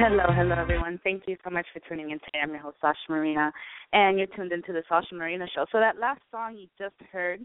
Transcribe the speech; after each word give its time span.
Hello, 0.00 0.26
hello 0.32 0.54
everyone. 0.56 1.00
Thank 1.02 1.24
you 1.26 1.36
so 1.42 1.50
much 1.50 1.66
for 1.72 1.80
tuning 1.88 2.10
in 2.10 2.20
today. 2.20 2.38
I'm 2.40 2.50
your 2.50 2.60
host 2.60 2.76
Sasha 2.80 2.96
Marina, 3.08 3.52
and 3.92 4.16
you're 4.16 4.28
tuned 4.28 4.52
into 4.52 4.72
the 4.72 4.84
Sasha 4.88 5.12
Marina 5.12 5.44
Show. 5.52 5.66
So 5.72 5.80
that 5.80 5.98
last 5.98 6.20
song 6.30 6.56
you 6.56 6.68
just 6.78 6.94
heard 7.10 7.40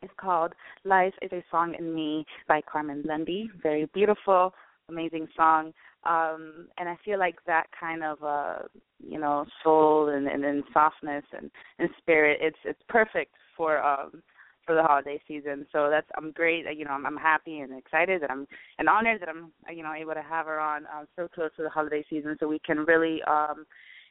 is 0.00 0.10
called 0.16 0.52
"Life 0.84 1.14
Is 1.20 1.32
a 1.32 1.42
Song 1.50 1.74
in 1.76 1.92
Me" 1.92 2.24
by 2.46 2.60
Carmen 2.70 3.02
Lundy. 3.04 3.50
Very 3.60 3.86
beautiful, 3.92 4.54
amazing 4.88 5.26
song. 5.36 5.72
Um, 6.04 6.68
and 6.78 6.88
I 6.88 6.96
feel 7.04 7.18
like 7.18 7.38
that 7.48 7.66
kind 7.78 8.04
of 8.04 8.22
uh, 8.22 8.58
you 9.04 9.18
know 9.18 9.44
soul 9.64 10.10
and, 10.10 10.28
and, 10.28 10.44
and 10.44 10.62
softness 10.72 11.24
and, 11.36 11.50
and 11.80 11.88
spirit. 11.98 12.38
It's 12.40 12.58
it's 12.64 12.82
perfect 12.88 13.34
for 13.56 13.82
um, 13.82 14.22
for 14.66 14.74
the 14.74 14.82
holiday 14.82 15.20
season. 15.26 15.66
So 15.72 15.88
that's 15.90 16.06
I'm 16.16 16.32
great. 16.32 16.64
You 16.76 16.84
know, 16.84 16.92
I'm, 16.92 17.06
I'm 17.06 17.16
happy 17.16 17.58
and 17.60 17.76
excited 17.76 18.22
that 18.22 18.30
I'm 18.30 18.46
and 18.78 18.88
honored 18.88 19.20
that 19.20 19.28
I'm 19.28 19.52
you 19.74 19.82
know 19.82 19.92
able 19.92 20.14
to 20.14 20.22
have 20.22 20.46
her 20.46 20.60
on 20.60 20.84
um, 20.86 21.06
so 21.16 21.28
close 21.28 21.50
to 21.56 21.62
the 21.62 21.70
holiday 21.70 22.04
season, 22.08 22.36
so 22.40 22.48
we 22.48 22.58
can 22.60 22.78
really 22.78 23.22
um, 23.24 23.66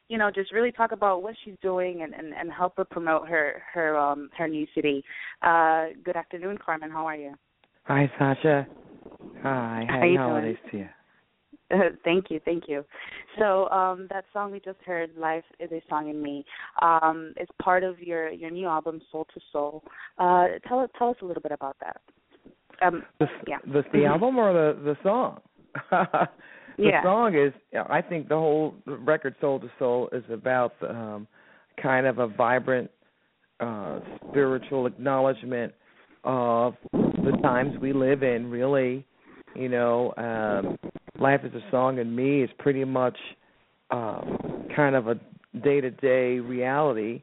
you 0.10 0.18
know 0.18 0.32
just 0.32 0.52
really 0.52 0.72
talk 0.72 0.92
about 0.92 1.24
what 1.24 1.36
she's 1.44 1.56
doing 1.62 2.04
and, 2.04 2.14
and, 2.14 2.34
and 2.34 2.52
help 2.52 2.78
her 2.78 2.86
promote 2.86 3.28
her 3.28 3.64
her 3.74 3.98
um, 3.98 4.30
her 4.38 4.48
new 4.48 4.68
city. 4.76 5.04
Uh, 5.42 5.88
good 6.04 6.16
afternoon, 6.16 6.58
Carmen. 6.64 6.92
How 6.92 7.06
are 7.08 7.18
you? 7.18 7.34
Hi, 7.84 8.12
Sasha. 8.18 8.68
Hi. 9.42 9.86
How 9.90 9.96
Happy 9.96 10.16
holidays 10.16 10.58
to 10.72 10.78
you. 10.78 10.90
thank 12.04 12.30
you, 12.30 12.40
thank 12.46 12.66
you. 12.68 12.84
So 13.40 13.70
um, 13.70 14.08
that 14.12 14.26
song 14.34 14.52
we 14.52 14.60
just 14.60 14.80
heard, 14.86 15.12
"Life 15.18 15.44
Is 15.60 15.72
a 15.72 15.82
Song 15.90 16.10
in 16.10 16.22
Me," 16.22 16.46
um, 16.82 17.34
is 17.40 17.48
part 17.62 17.84
of 17.84 18.00
your 18.00 18.30
your 18.30 18.52
new 18.52 18.68
album, 18.68 19.02
Soul 19.12 19.26
to 19.34 19.40
Soul. 19.52 19.84
Uh, 20.18 20.48
tell 20.68 20.88
tell 20.98 21.10
us 21.10 21.18
a 21.22 21.26
little 21.26 21.42
bit 21.42 21.52
about 21.52 21.78
that. 21.82 22.02
Um, 22.86 23.04
The, 23.20 23.28
yeah. 23.48 23.58
the, 23.66 23.84
the 23.94 24.06
album 24.14 24.38
or 24.38 24.54
the 24.54 24.80
the 24.84 24.98
song? 25.04 25.40
the 25.92 26.28
Yeah. 26.78 27.04
song 27.04 27.36
is. 27.36 27.54
I 27.90 28.02
think 28.02 28.30
the 28.30 28.36
whole 28.36 28.76
record, 28.86 29.36
Soul 29.42 29.60
to 29.60 29.70
Soul, 29.80 30.10
is 30.12 30.24
about 30.32 30.74
um, 30.82 31.28
kind 31.82 32.06
of 32.06 32.20
a 32.20 32.28
vibrant 32.28 32.90
uh, 33.60 34.00
spiritual 34.30 34.86
acknowledgement 34.86 35.74
of 36.24 36.76
the 36.92 37.38
times 37.42 37.78
we 37.80 37.94
live 37.94 38.24
in. 38.24 38.50
Really, 38.50 39.06
you 39.56 39.70
know, 39.70 40.14
um, 40.18 40.78
life 41.20 41.42
is 41.44 41.54
a 41.54 41.72
song, 41.72 42.00
and 42.00 42.16
me 42.16 42.44
is 42.44 42.50
pretty 42.60 42.84
much 42.86 43.18
um, 43.92 44.38
kind 44.76 44.96
of 44.96 45.08
a 45.08 45.20
day-to-day 45.64 46.40
reality. 46.40 47.22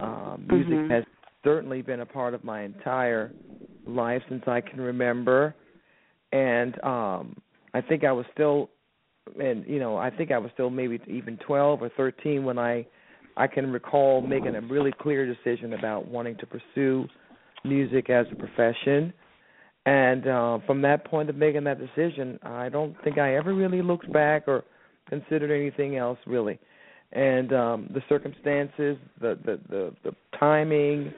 Um, 0.00 0.44
music 0.48 0.78
Mhm. 0.78 0.90
has 0.90 1.04
certainly 1.42 1.82
been 1.82 2.00
a 2.00 2.06
part 2.06 2.34
of 2.34 2.44
my 2.44 2.62
entire 2.62 3.32
life 3.86 4.22
since 4.28 4.46
I 4.46 4.60
can 4.60 4.80
remember, 4.80 5.54
and 6.32 6.82
um, 6.84 7.36
I 7.74 7.80
think 7.80 8.04
I 8.04 8.12
was 8.12 8.26
still, 8.32 8.70
and 9.40 9.64
you 9.66 9.78
know, 9.78 9.96
I 9.96 10.10
think 10.10 10.30
I 10.30 10.38
was 10.38 10.50
still 10.52 10.70
maybe 10.70 11.00
even 11.06 11.36
twelve 11.38 11.82
or 11.82 11.88
thirteen 11.90 12.44
when 12.44 12.58
I, 12.58 12.86
I 13.36 13.46
can 13.46 13.72
recall 13.72 14.20
making 14.22 14.54
a 14.54 14.60
really 14.60 14.92
clear 14.92 15.26
decision 15.26 15.72
about 15.72 16.06
wanting 16.08 16.36
to 16.38 16.46
pursue 16.46 17.06
music 17.64 18.10
as 18.10 18.26
a 18.30 18.36
profession. 18.36 19.12
And 19.86 20.26
uh, 20.26 20.58
from 20.66 20.82
that 20.82 21.04
point 21.04 21.30
of 21.30 21.36
making 21.36 21.64
that 21.64 21.78
decision, 21.78 22.38
I 22.42 22.68
don't 22.68 22.96
think 23.04 23.18
I 23.18 23.36
ever 23.36 23.54
really 23.54 23.82
looked 23.82 24.12
back 24.12 24.48
or 24.48 24.64
considered 25.08 25.50
anything 25.52 25.96
else 25.96 26.18
really. 26.26 26.58
And 27.12 27.52
um, 27.52 27.90
the 27.94 28.02
circumstances, 28.08 28.98
the, 29.20 29.38
the 29.44 29.60
the 29.70 29.94
the 30.02 30.10
timing, 30.38 31.14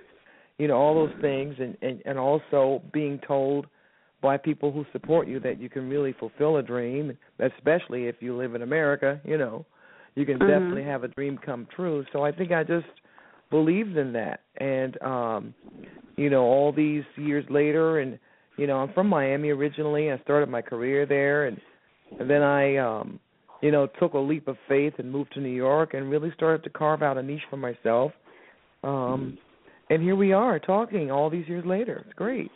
you 0.58 0.68
know, 0.68 0.76
all 0.76 0.94
those 0.94 1.16
things, 1.22 1.54
and, 1.58 1.78
and 1.80 2.02
and 2.04 2.18
also 2.18 2.82
being 2.92 3.18
told 3.26 3.66
by 4.20 4.36
people 4.36 4.70
who 4.70 4.84
support 4.92 5.28
you 5.28 5.40
that 5.40 5.58
you 5.58 5.70
can 5.70 5.88
really 5.88 6.12
fulfill 6.12 6.58
a 6.58 6.62
dream, 6.62 7.16
especially 7.38 8.06
if 8.06 8.16
you 8.20 8.36
live 8.36 8.54
in 8.54 8.60
America. 8.60 9.18
You 9.24 9.38
know, 9.38 9.64
you 10.14 10.26
can 10.26 10.36
Mhm. 10.36 10.46
definitely 10.46 10.82
have 10.84 11.04
a 11.04 11.08
dream 11.08 11.38
come 11.38 11.66
true. 11.74 12.04
So 12.12 12.22
I 12.22 12.32
think 12.32 12.52
I 12.52 12.64
just 12.64 12.86
believed 13.48 13.96
in 13.96 14.12
that, 14.12 14.40
and 14.58 15.00
um, 15.02 15.54
you 16.16 16.28
know, 16.28 16.42
all 16.44 16.70
these 16.70 17.04
years 17.16 17.48
later, 17.48 18.00
and 18.00 18.18
you 18.58 18.66
know, 18.66 18.78
I'm 18.78 18.92
from 18.92 19.06
Miami 19.06 19.50
originally. 19.50 20.10
I 20.10 20.18
started 20.18 20.48
my 20.48 20.60
career 20.60 21.06
there, 21.06 21.46
and 21.46 21.58
and 22.18 22.28
then 22.28 22.42
I, 22.42 22.76
um, 22.76 23.20
you 23.62 23.70
know, 23.70 23.86
took 23.98 24.14
a 24.14 24.18
leap 24.18 24.48
of 24.48 24.56
faith 24.68 24.94
and 24.98 25.10
moved 25.10 25.32
to 25.34 25.40
New 25.40 25.48
York, 25.48 25.94
and 25.94 26.10
really 26.10 26.32
started 26.34 26.64
to 26.64 26.70
carve 26.70 27.02
out 27.02 27.16
a 27.16 27.22
niche 27.22 27.46
for 27.48 27.56
myself. 27.56 28.12
Um, 28.82 29.38
and 29.90 30.02
here 30.02 30.16
we 30.16 30.32
are 30.32 30.58
talking 30.58 31.10
all 31.10 31.30
these 31.30 31.48
years 31.48 31.64
later. 31.64 32.02
It's 32.04 32.14
great. 32.14 32.50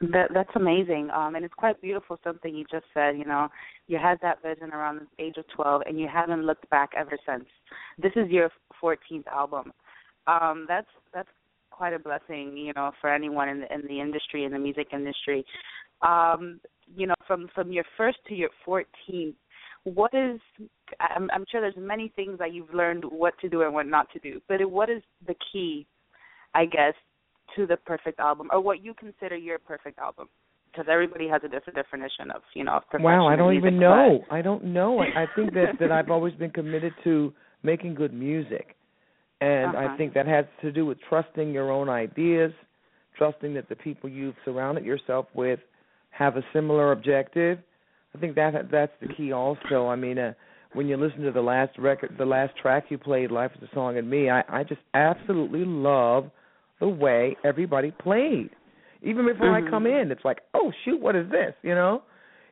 That 0.00 0.28
that's 0.32 0.50
amazing, 0.56 1.10
um, 1.14 1.34
and 1.34 1.44
it's 1.44 1.54
quite 1.54 1.80
beautiful. 1.80 2.18
Something 2.24 2.54
you 2.54 2.64
just 2.70 2.86
said, 2.94 3.18
you 3.18 3.24
know, 3.24 3.48
you 3.86 3.98
had 3.98 4.18
that 4.22 4.42
vision 4.42 4.70
around 4.72 5.00
the 5.00 5.24
age 5.24 5.34
of 5.36 5.44
twelve, 5.54 5.82
and 5.86 6.00
you 6.00 6.08
haven't 6.12 6.44
looked 6.44 6.68
back 6.70 6.90
ever 6.96 7.18
since. 7.26 7.44
This 8.02 8.12
is 8.16 8.30
your 8.30 8.50
fourteenth 8.80 9.26
album. 9.28 9.72
Um, 10.26 10.64
that's 10.68 10.88
that's 11.12 11.28
quite 11.80 11.94
a 11.94 11.98
blessing, 11.98 12.58
you 12.58 12.74
know, 12.76 12.90
for 13.00 13.08
anyone 13.10 13.48
in 13.48 13.60
the 13.60 13.74
in 13.74 13.80
the 13.88 14.02
industry, 14.02 14.44
in 14.44 14.52
the 14.52 14.58
music 14.58 14.88
industry. 14.92 15.42
Um, 16.02 16.60
you 16.94 17.06
know, 17.06 17.14
from 17.26 17.48
from 17.54 17.72
your 17.72 17.84
first 17.96 18.18
to 18.28 18.34
your 18.34 18.50
fourteenth, 18.66 19.36
what 19.84 20.12
is? 20.12 20.38
I'm, 21.00 21.30
I'm 21.32 21.46
sure 21.50 21.62
there's 21.62 21.74
many 21.78 22.12
things 22.14 22.38
that 22.38 22.52
you've 22.52 22.74
learned 22.74 23.04
what 23.08 23.32
to 23.40 23.48
do 23.48 23.62
and 23.62 23.72
what 23.72 23.86
not 23.86 24.12
to 24.12 24.18
do, 24.18 24.42
but 24.46 24.58
what 24.70 24.90
is 24.90 25.02
the 25.26 25.34
key, 25.50 25.86
I 26.54 26.66
guess, 26.66 26.92
to 27.56 27.66
the 27.66 27.78
perfect 27.78 28.20
album, 28.20 28.48
or 28.52 28.60
what 28.60 28.84
you 28.84 28.92
consider 28.92 29.38
your 29.38 29.58
perfect 29.58 29.98
album? 29.98 30.28
Because 30.70 30.86
everybody 30.92 31.28
has 31.28 31.40
a 31.44 31.48
different 31.48 31.76
definition 31.76 32.30
of, 32.30 32.42
you 32.54 32.62
know, 32.62 32.72
of 32.72 32.82
perfection. 32.90 33.04
Wow, 33.04 33.26
I 33.26 33.36
don't 33.36 33.56
even 33.56 33.80
know. 33.80 34.20
I 34.30 34.42
don't 34.42 34.64
know. 34.64 34.98
I, 34.98 35.22
I 35.22 35.26
think 35.34 35.54
that 35.54 35.78
that 35.80 35.90
I've 35.96 36.10
always 36.10 36.34
been 36.34 36.50
committed 36.50 36.92
to 37.04 37.32
making 37.62 37.94
good 37.94 38.12
music, 38.12 38.76
and 39.40 39.74
Uh-huh. 39.74 39.88
I 39.88 39.96
think 39.96 40.14
that 40.14 40.26
has 40.26 40.44
to 40.62 40.70
do 40.72 40.86
with 40.86 40.98
trusting 41.08 41.52
your 41.52 41.70
own 41.70 41.88
ideas, 41.88 42.52
trusting 43.16 43.54
that 43.54 43.68
the 43.68 43.76
people 43.76 44.08
you've 44.08 44.36
surrounded 44.44 44.84
yourself 44.84 45.26
with 45.34 45.60
have 46.10 46.36
a 46.36 46.44
similar 46.52 46.92
objective. 46.92 47.58
I 48.14 48.18
think 48.18 48.34
that 48.34 48.70
that's 48.70 48.92
the 49.00 49.08
key. 49.08 49.32
Also, 49.32 49.86
I 49.86 49.96
mean, 49.96 50.18
uh, 50.18 50.34
when 50.72 50.88
you 50.88 50.96
listen 50.96 51.22
to 51.22 51.32
the 51.32 51.40
last 51.40 51.78
record, 51.78 52.16
the 52.18 52.26
last 52.26 52.56
track 52.56 52.90
you 52.90 52.98
played, 52.98 53.30
"Life 53.30 53.52
Is 53.56 53.68
a 53.70 53.74
Song 53.74 53.96
in 53.96 54.08
Me," 54.08 54.28
I 54.30 54.44
I 54.48 54.64
just 54.64 54.80
absolutely 54.94 55.64
love 55.64 56.30
the 56.80 56.88
way 56.88 57.36
everybody 57.44 57.90
played. 57.92 58.50
Even 59.02 59.26
before 59.26 59.48
Mhm. 59.48 59.66
I 59.66 59.70
come 59.70 59.86
in, 59.86 60.10
it's 60.10 60.24
like, 60.24 60.40
oh 60.54 60.72
shoot, 60.84 61.00
what 61.00 61.16
is 61.16 61.28
this? 61.30 61.54
You 61.62 61.74
know. 61.74 62.02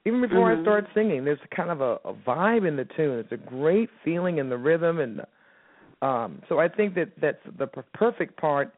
Even 0.05 0.21
before 0.23 0.51
I 0.51 0.55
Mhm. 0.57 0.63
start 0.63 0.87
singing, 0.95 1.25
there's 1.25 1.41
kind 1.51 1.71
of 1.71 1.81
a, 1.81 1.99
a 2.05 2.15
vibe 2.15 2.67
in 2.67 2.77
the 2.77 2.85
tune. 2.85 3.19
It's 3.19 3.33
a 3.33 3.37
great 3.37 3.91
feeling 4.05 4.39
in 4.39 4.49
the 4.49 4.57
rhythm, 4.57 5.01
and 5.01 5.19
the, 5.19 5.27
um, 6.03 6.43
so 6.49 6.59
I 6.59 6.69
think 6.69 6.95
that 6.95 7.09
that's 7.21 7.43
the 7.59 7.67
per- 7.67 7.85
perfect 7.95 8.37
part 8.37 8.73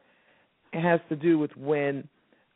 has 0.73 0.99
to 1.09 1.15
do 1.15 1.37
with 1.37 1.55
when 1.55 2.07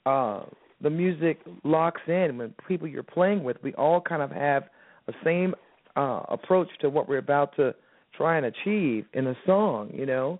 uh, 0.05 0.43
the 0.81 0.89
music 0.89 1.39
locks 1.63 2.01
in. 2.07 2.37
When 2.37 2.53
people 2.67 2.87
you're 2.87 3.03
playing 3.03 3.43
with, 3.43 3.57
we 3.63 3.73
all 3.73 4.01
kind 4.01 4.21
of 4.21 4.31
have 4.31 4.63
a 5.07 5.13
same 5.23 5.53
uh, 5.95 6.23
approach 6.29 6.69
to 6.81 6.89
what 6.89 7.07
we're 7.07 7.19
about 7.19 7.55
to 7.57 7.75
try 8.15 8.37
and 8.37 8.45
achieve 8.45 9.05
in 9.13 9.27
a 9.27 9.35
song. 9.45 9.91
You 9.93 10.05
know, 10.05 10.39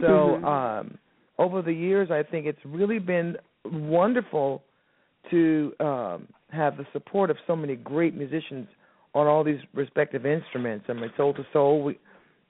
so 0.00 0.38
Mhm. 0.42 0.44
um, 0.44 0.98
over 1.38 1.62
the 1.62 1.72
years, 1.72 2.10
I 2.10 2.22
think 2.22 2.46
it's 2.46 2.64
really 2.64 2.98
been 2.98 3.36
wonderful 3.64 4.62
to 5.30 5.74
um, 5.80 6.28
have 6.50 6.76
the 6.76 6.86
support 6.92 7.30
of 7.30 7.36
so 7.46 7.56
many 7.56 7.76
great 7.76 8.14
musicians 8.14 8.68
on 9.14 9.26
all 9.26 9.42
these 9.42 9.60
respective 9.74 10.24
instruments. 10.26 10.86
I 10.88 10.92
mean, 10.92 11.10
soul 11.16 11.34
to 11.34 11.44
soul, 11.52 11.82
we, 11.82 11.98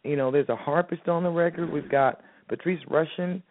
you 0.06 0.16
know, 0.16 0.30
there's 0.30 0.48
a 0.48 0.56
harpist 0.56 1.08
on 1.08 1.22
the 1.22 1.30
record. 1.30 1.70
We've 1.72 1.88
got 1.88 2.20
Patrice 2.48 2.80
Rushen 2.88 3.42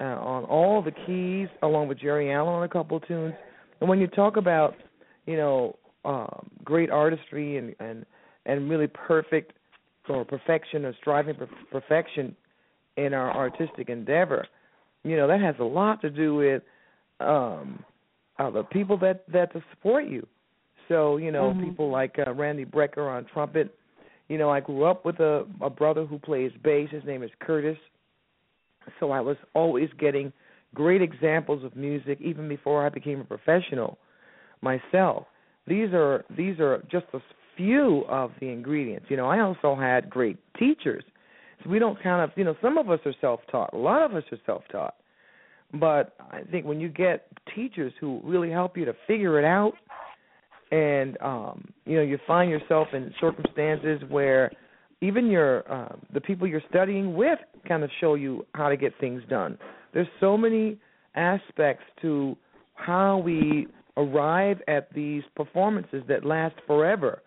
uh, 0.00 0.04
on 0.04 0.44
all 0.44 0.82
the 0.82 0.92
keys, 1.06 1.48
along 1.62 1.88
with 1.88 1.98
Geri 1.98 2.32
Allen 2.32 2.54
on 2.54 2.62
a 2.62 2.68
couple 2.68 2.96
of 2.96 3.06
tunes. 3.06 3.34
And 3.80 3.88
when 3.88 3.98
you 4.00 4.06
talk 4.06 4.36
about, 4.36 4.74
you 5.26 5.36
know, 5.36 5.76
um, 6.04 6.48
great 6.64 6.90
artistry 6.90 7.58
and 7.58 7.74
and 7.80 8.06
and 8.46 8.70
really 8.70 8.86
perfect 8.86 9.52
or 10.08 10.24
perfection 10.24 10.84
or 10.84 10.94
striving 11.00 11.34
for 11.34 11.48
perfection 11.70 12.34
in 12.96 13.12
our 13.12 13.30
artistic 13.30 13.88
endeavor, 13.88 14.46
you 15.04 15.16
know, 15.16 15.28
that 15.28 15.40
has 15.40 15.54
a 15.60 15.64
lot 15.64 16.00
to 16.00 16.10
do 16.10 16.34
with 16.34 16.62
um 17.20 17.84
uh, 18.38 18.50
the 18.50 18.62
people 18.62 18.96
that 18.98 19.24
that 19.30 19.52
to 19.52 19.62
support 19.70 20.06
you. 20.06 20.26
So 20.88 21.18
you 21.18 21.30
know, 21.30 21.52
Mhm. 21.52 21.64
people 21.64 21.90
like 21.90 22.18
uh, 22.18 22.32
Randy 22.32 22.64
Brecker 22.64 23.06
on 23.10 23.24
trumpet. 23.26 23.74
You 24.28 24.38
know, 24.38 24.50
I 24.50 24.60
grew 24.60 24.84
up 24.84 25.04
with 25.04 25.20
a 25.20 25.46
a 25.60 25.70
brother 25.70 26.04
who 26.04 26.18
plays 26.18 26.52
bass. 26.62 26.90
His 26.90 27.04
name 27.04 27.22
is 27.22 27.30
Curtis. 27.40 27.78
So 29.00 29.10
I 29.10 29.20
was 29.20 29.36
always 29.54 29.88
getting 29.98 30.32
great 30.74 31.02
examples 31.02 31.64
of 31.64 31.76
music 31.76 32.18
even 32.20 32.48
before 32.48 32.84
I 32.84 32.88
became 32.88 33.20
a 33.20 33.24
professional 33.24 33.98
myself. 34.60 35.26
These 35.66 35.92
are 35.92 36.24
these 36.36 36.58
are 36.60 36.82
just 36.90 37.06
a 37.12 37.20
few 37.56 38.04
of 38.08 38.30
the 38.40 38.46
ingredients. 38.48 39.06
You 39.08 39.16
know, 39.16 39.26
I 39.26 39.40
also 39.40 39.74
had 39.74 40.08
great 40.08 40.38
teachers. 40.58 41.04
So 41.62 41.70
we 41.70 41.78
don't 41.78 42.00
kind 42.02 42.22
of, 42.22 42.30
you 42.36 42.44
know, 42.44 42.54
some 42.62 42.78
of 42.78 42.88
us 42.88 43.00
are 43.04 43.14
self-taught. 43.20 43.72
A 43.72 43.76
lot 43.76 44.02
of 44.02 44.14
us 44.14 44.22
are 44.30 44.38
self-taught. 44.46 44.94
But 45.74 46.14
I 46.30 46.42
think 46.50 46.64
when 46.64 46.80
you 46.80 46.88
get 46.88 47.26
teachers 47.54 47.92
who 48.00 48.20
really 48.24 48.50
help 48.50 48.76
you 48.76 48.84
to 48.84 48.94
figure 49.06 49.38
it 49.38 49.44
out, 49.44 49.74
and 50.70 51.16
um, 51.20 51.68
you 51.84 51.96
know, 51.96 52.02
you 52.02 52.18
find 52.26 52.50
yourself 52.50 52.88
in 52.92 53.12
circumstances 53.20 54.02
where 54.08 54.50
even 55.00 55.30
your 55.30 55.70
uh, 55.70 55.94
the 56.12 56.20
people 56.20 56.46
you're 56.46 56.62
studying 56.68 57.14
with 57.14 57.38
kind 57.66 57.82
of 57.82 57.90
show 58.00 58.14
you 58.14 58.44
how 58.54 58.68
to 58.68 58.76
get 58.76 58.92
things 59.00 59.22
done. 59.28 59.58
There's 59.94 60.08
so 60.20 60.36
many 60.36 60.76
aspects 61.14 61.84
to 62.02 62.36
how 62.74 63.18
we 63.18 63.66
arrive 63.96 64.60
at 64.68 64.92
these 64.94 65.22
performances 65.34 66.02
that 66.08 66.24
last 66.24 66.54
forever. 66.66 67.22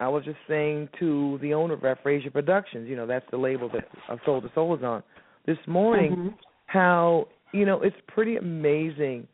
I 0.00 0.08
was 0.08 0.24
just 0.24 0.38
saying 0.46 0.88
to 1.00 1.38
the 1.42 1.52
owner 1.54 1.74
of 1.74 1.80
Afrasia 1.80 2.32
Productions, 2.32 2.88
you 2.88 2.94
know, 2.94 3.06
that's 3.06 3.26
the 3.30 3.36
label 3.36 3.68
that 3.70 3.88
Soul 4.24 4.40
to 4.40 4.50
Soul 4.54 4.76
is 4.76 4.82
on, 4.82 5.02
this 5.44 5.58
morning, 5.66 6.12
Mhm. 6.14 6.34
how 6.66 7.26
you 7.52 7.64
know 7.64 7.80
it's 7.82 8.00
pretty 8.06 8.36
amazing 8.36 9.26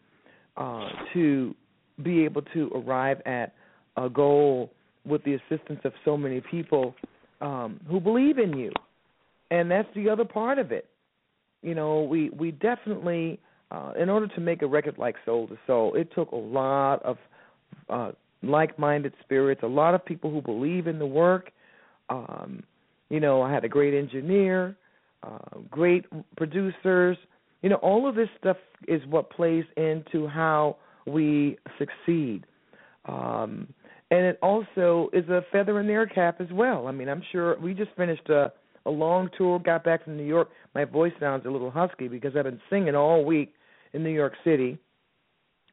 uh, 0.56 0.88
to 1.12 1.54
be 2.02 2.24
able 2.24 2.42
to 2.54 2.70
arrive 2.74 3.20
at 3.26 3.54
a 3.96 4.08
goal 4.08 4.70
with 5.06 5.22
the 5.24 5.34
assistance 5.34 5.80
of 5.84 5.92
so 6.04 6.16
many 6.16 6.40
people 6.50 6.94
um, 7.40 7.78
who 7.88 8.00
believe 8.00 8.38
in 8.38 8.56
you, 8.56 8.72
and 9.50 9.70
that's 9.70 9.88
the 9.94 10.08
other 10.08 10.24
part 10.24 10.58
of 10.58 10.72
it. 10.72 10.86
You 11.62 11.74
know, 11.74 12.02
we 12.02 12.30
we 12.30 12.50
definitely, 12.50 13.38
uh, 13.70 13.92
in 13.98 14.08
order 14.08 14.26
to 14.28 14.40
make 14.40 14.62
a 14.62 14.66
record 14.66 14.96
like 14.98 15.16
Soul 15.24 15.46
to 15.48 15.58
Soul, 15.66 15.94
it 15.94 16.08
took 16.14 16.32
a 16.32 16.36
lot 16.36 17.02
of 17.02 17.16
uh, 17.88 18.12
like-minded 18.42 19.12
spirits, 19.22 19.62
a 19.62 19.66
lot 19.66 19.94
of 19.94 20.04
people 20.04 20.30
who 20.30 20.42
believe 20.42 20.86
in 20.86 20.98
the 20.98 21.06
work. 21.06 21.50
Um, 22.08 22.62
you 23.08 23.20
know, 23.20 23.42
I 23.42 23.52
had 23.52 23.64
a 23.64 23.68
great 23.68 23.94
engineer, 23.94 24.76
uh, 25.22 25.58
great 25.70 26.04
producers. 26.36 27.16
You 27.62 27.70
know, 27.70 27.76
all 27.76 28.08
of 28.08 28.14
this 28.14 28.28
stuff 28.38 28.56
is 28.88 29.00
what 29.08 29.30
plays 29.30 29.64
into 29.76 30.26
how 30.26 30.76
we 31.06 31.58
succeed. 31.78 32.46
Um, 33.06 33.68
and 34.10 34.24
it 34.24 34.38
also 34.42 35.10
is 35.12 35.28
a 35.28 35.42
feather 35.50 35.80
in 35.80 35.86
their 35.86 36.06
cap 36.06 36.40
as 36.40 36.48
well. 36.52 36.86
I 36.86 36.92
mean, 36.92 37.08
I'm 37.08 37.22
sure 37.32 37.58
we 37.58 37.74
just 37.74 37.90
finished 37.96 38.28
a, 38.28 38.52
a 38.86 38.90
long 38.90 39.28
tour, 39.36 39.58
got 39.58 39.84
back 39.84 40.04
from 40.04 40.16
New 40.16 40.24
York. 40.24 40.50
My 40.74 40.84
voice 40.84 41.12
sounds 41.18 41.46
a 41.46 41.50
little 41.50 41.70
husky 41.70 42.08
because 42.08 42.36
I've 42.36 42.44
been 42.44 42.60
singing 42.70 42.94
all 42.94 43.24
week 43.24 43.54
in 43.92 44.02
New 44.02 44.10
York 44.10 44.34
City. 44.44 44.78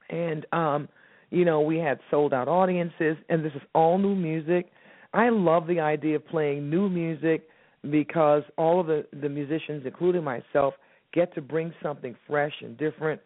And 0.09 0.45
um, 0.51 0.89
you 1.29 1.45
know, 1.45 1.61
we 1.61 1.77
had 1.77 1.99
sold 2.09 2.33
out 2.33 2.47
audiences 2.47 3.17
and 3.29 3.43
this 3.43 3.53
is 3.53 3.61
all 3.73 3.97
new 3.97 4.15
music. 4.15 4.71
I 5.13 5.29
love 5.29 5.67
the 5.67 5.79
idea 5.79 6.17
of 6.17 6.27
playing 6.27 6.69
new 6.69 6.89
music 6.89 7.47
because 7.89 8.43
all 8.57 8.79
of 8.79 8.87
the 8.87 9.05
the 9.21 9.29
musicians 9.29 9.83
including 9.85 10.23
myself 10.23 10.73
get 11.13 11.33
to 11.35 11.41
bring 11.41 11.73
something 11.81 12.15
fresh 12.27 12.53
and 12.61 12.77
different 12.77 13.19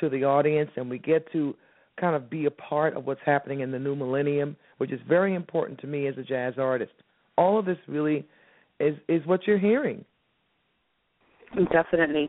to 0.00 0.08
the 0.08 0.24
audience 0.24 0.70
and 0.76 0.88
we 0.88 0.98
get 0.98 1.30
to 1.32 1.54
kind 2.00 2.16
of 2.16 2.28
be 2.28 2.46
a 2.46 2.50
part 2.50 2.96
of 2.96 3.06
what's 3.06 3.20
happening 3.24 3.60
in 3.60 3.70
the 3.70 3.78
new 3.78 3.94
millennium, 3.94 4.56
which 4.78 4.92
is 4.92 5.00
very 5.08 5.34
important 5.34 5.78
to 5.80 5.86
me 5.86 6.06
as 6.06 6.16
a 6.18 6.22
jazz 6.22 6.54
artist. 6.58 6.92
All 7.38 7.58
of 7.58 7.64
this 7.64 7.78
really 7.86 8.26
is 8.80 8.96
is 9.08 9.24
what 9.26 9.46
you're 9.46 9.58
hearing. 9.58 10.04
Definitely. 11.72 12.28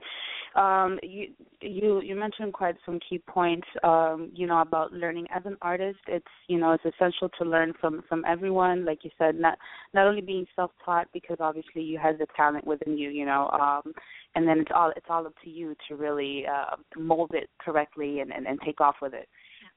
Um, 0.55 0.99
you 1.03 1.27
you 1.61 2.01
you 2.01 2.15
mentioned 2.15 2.53
quite 2.53 2.75
some 2.85 2.99
key 3.07 3.17
points. 3.19 3.67
Um, 3.83 4.31
you 4.33 4.47
know 4.47 4.61
about 4.61 4.93
learning 4.93 5.27
as 5.35 5.43
an 5.45 5.57
artist. 5.61 5.99
It's 6.07 6.25
you 6.47 6.57
know 6.57 6.71
it's 6.71 6.85
essential 6.85 7.29
to 7.37 7.43
learn 7.45 7.73
from 7.81 8.03
from 8.07 8.23
everyone. 8.25 8.85
Like 8.85 9.03
you 9.03 9.11
said, 9.17 9.35
not 9.35 9.57
not 9.93 10.07
only 10.07 10.21
being 10.21 10.45
self 10.55 10.71
taught 10.83 11.07
because 11.13 11.37
obviously 11.41 11.81
you 11.81 11.97
have 11.97 12.17
the 12.17 12.27
talent 12.37 12.65
within 12.65 12.97
you. 12.97 13.09
You 13.09 13.25
know, 13.25 13.49
um, 13.49 13.93
and 14.35 14.47
then 14.47 14.59
it's 14.59 14.71
all 14.73 14.93
it's 14.95 15.07
all 15.09 15.27
up 15.27 15.33
to 15.43 15.49
you 15.49 15.75
to 15.89 15.95
really 15.95 16.45
uh, 16.47 16.77
mold 16.97 17.31
it 17.33 17.49
correctly 17.59 18.21
and, 18.21 18.31
and 18.31 18.47
and 18.47 18.59
take 18.61 18.79
off 18.79 18.95
with 19.01 19.13
it. 19.13 19.27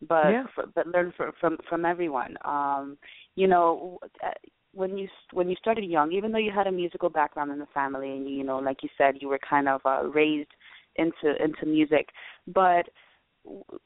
But 0.08 0.30
Yeah. 0.30 0.44
for, 0.54 0.66
but 0.74 0.86
learn 0.86 1.12
from 1.16 1.32
from 1.40 1.58
from 1.68 1.84
everyone. 1.84 2.36
Um, 2.44 2.98
you 3.34 3.48
know. 3.48 3.98
Uh, 4.24 4.30
when 4.74 4.96
you 4.98 5.08
when 5.32 5.48
you 5.48 5.56
started 5.56 5.84
young, 5.84 6.12
even 6.12 6.30
though 6.30 6.38
you 6.38 6.52
had 6.54 6.66
a 6.66 6.70
musical 6.70 7.08
background 7.08 7.50
in 7.50 7.58
the 7.58 7.66
family, 7.72 8.10
and 8.10 8.28
you 8.28 8.44
know, 8.44 8.58
like 8.58 8.82
you 8.82 8.88
said, 8.98 9.16
you 9.20 9.26
were 9.26 9.38
kind 9.38 9.66
of 9.66 9.80
uh, 9.84 10.04
raised 10.04 10.50
into 10.98 11.42
into 11.42 11.66
music. 11.66 12.08
But 12.46 12.86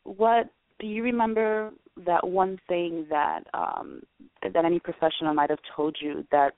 what 0.04 0.48
do 0.78 0.86
you 0.86 1.02
remember 1.02 1.70
that 2.06 2.26
one 2.26 2.58
thing 2.68 3.06
that 3.10 3.44
um 3.54 4.02
that 4.42 4.64
any 4.64 4.80
professional 4.80 5.34
might 5.34 5.50
have 5.50 5.58
told 5.76 5.96
you 6.00 6.26
that 6.32 6.52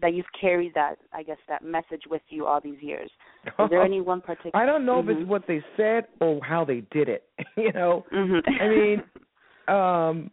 that 0.00 0.14
you've 0.14 0.26
carried 0.38 0.74
that 0.74 0.96
I 1.12 1.22
guess 1.22 1.38
that 1.48 1.64
message 1.64 2.02
with 2.10 2.22
you 2.28 2.46
all 2.46 2.60
these 2.60 2.80
years? 2.82 3.10
Is 3.46 3.70
there 3.70 3.82
any 3.84 4.00
one 4.00 4.20
particular? 4.20 4.50
I 4.54 4.66
don't 4.66 4.84
know 4.84 5.00
if 5.00 5.06
Mhm. 5.06 5.20
it's 5.20 5.28
what 5.28 5.46
they 5.46 5.64
said 5.76 6.06
or 6.20 6.40
how 6.44 6.64
they 6.64 6.80
did 6.90 7.08
it. 7.08 7.24
you 7.56 7.72
know, 7.72 8.04
Mhm. 8.12 8.42
I 8.60 8.68
mean, 8.68 9.02
um, 9.68 10.30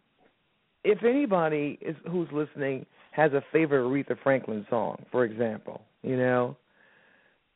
if 0.84 1.02
anybody 1.04 1.78
is 1.80 1.96
who's 2.10 2.30
listening 2.32 2.86
has 3.12 3.32
a 3.32 3.42
favorite 3.52 3.82
Aretha 3.82 4.16
Franklin 4.22 4.66
song, 4.70 5.04
for 5.10 5.24
example, 5.24 5.82
you 6.02 6.16
know, 6.16 6.56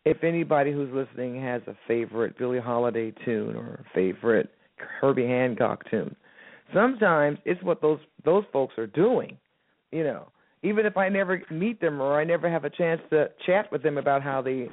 if 0.04 0.22
anybody 0.22 0.72
who's 0.72 0.92
listening 0.92 1.40
has 1.42 1.62
a 1.66 1.76
favorite 1.88 2.38
Billie 2.38 2.60
Holiday 2.60 3.12
tune 3.24 3.56
or 3.56 3.84
a 3.84 3.94
favorite 3.94 4.50
Herbie 4.76 5.26
Hancock 5.26 5.88
tune, 5.90 6.14
sometimes 6.72 7.38
it's 7.44 7.62
what 7.62 7.80
those 7.80 8.00
those 8.24 8.44
folks 8.52 8.74
are 8.78 8.86
doing, 8.86 9.36
you 9.92 10.04
know. 10.04 10.28
Even 10.62 10.86
if 10.86 10.96
I 10.96 11.10
never 11.10 11.42
meet 11.50 11.78
them 11.80 12.00
or 12.00 12.18
I 12.18 12.24
never 12.24 12.50
have 12.50 12.64
a 12.64 12.70
chance 12.70 13.00
to 13.10 13.28
chat 13.44 13.70
with 13.70 13.82
them 13.82 13.98
about 13.98 14.22
how 14.22 14.40
they 14.40 14.68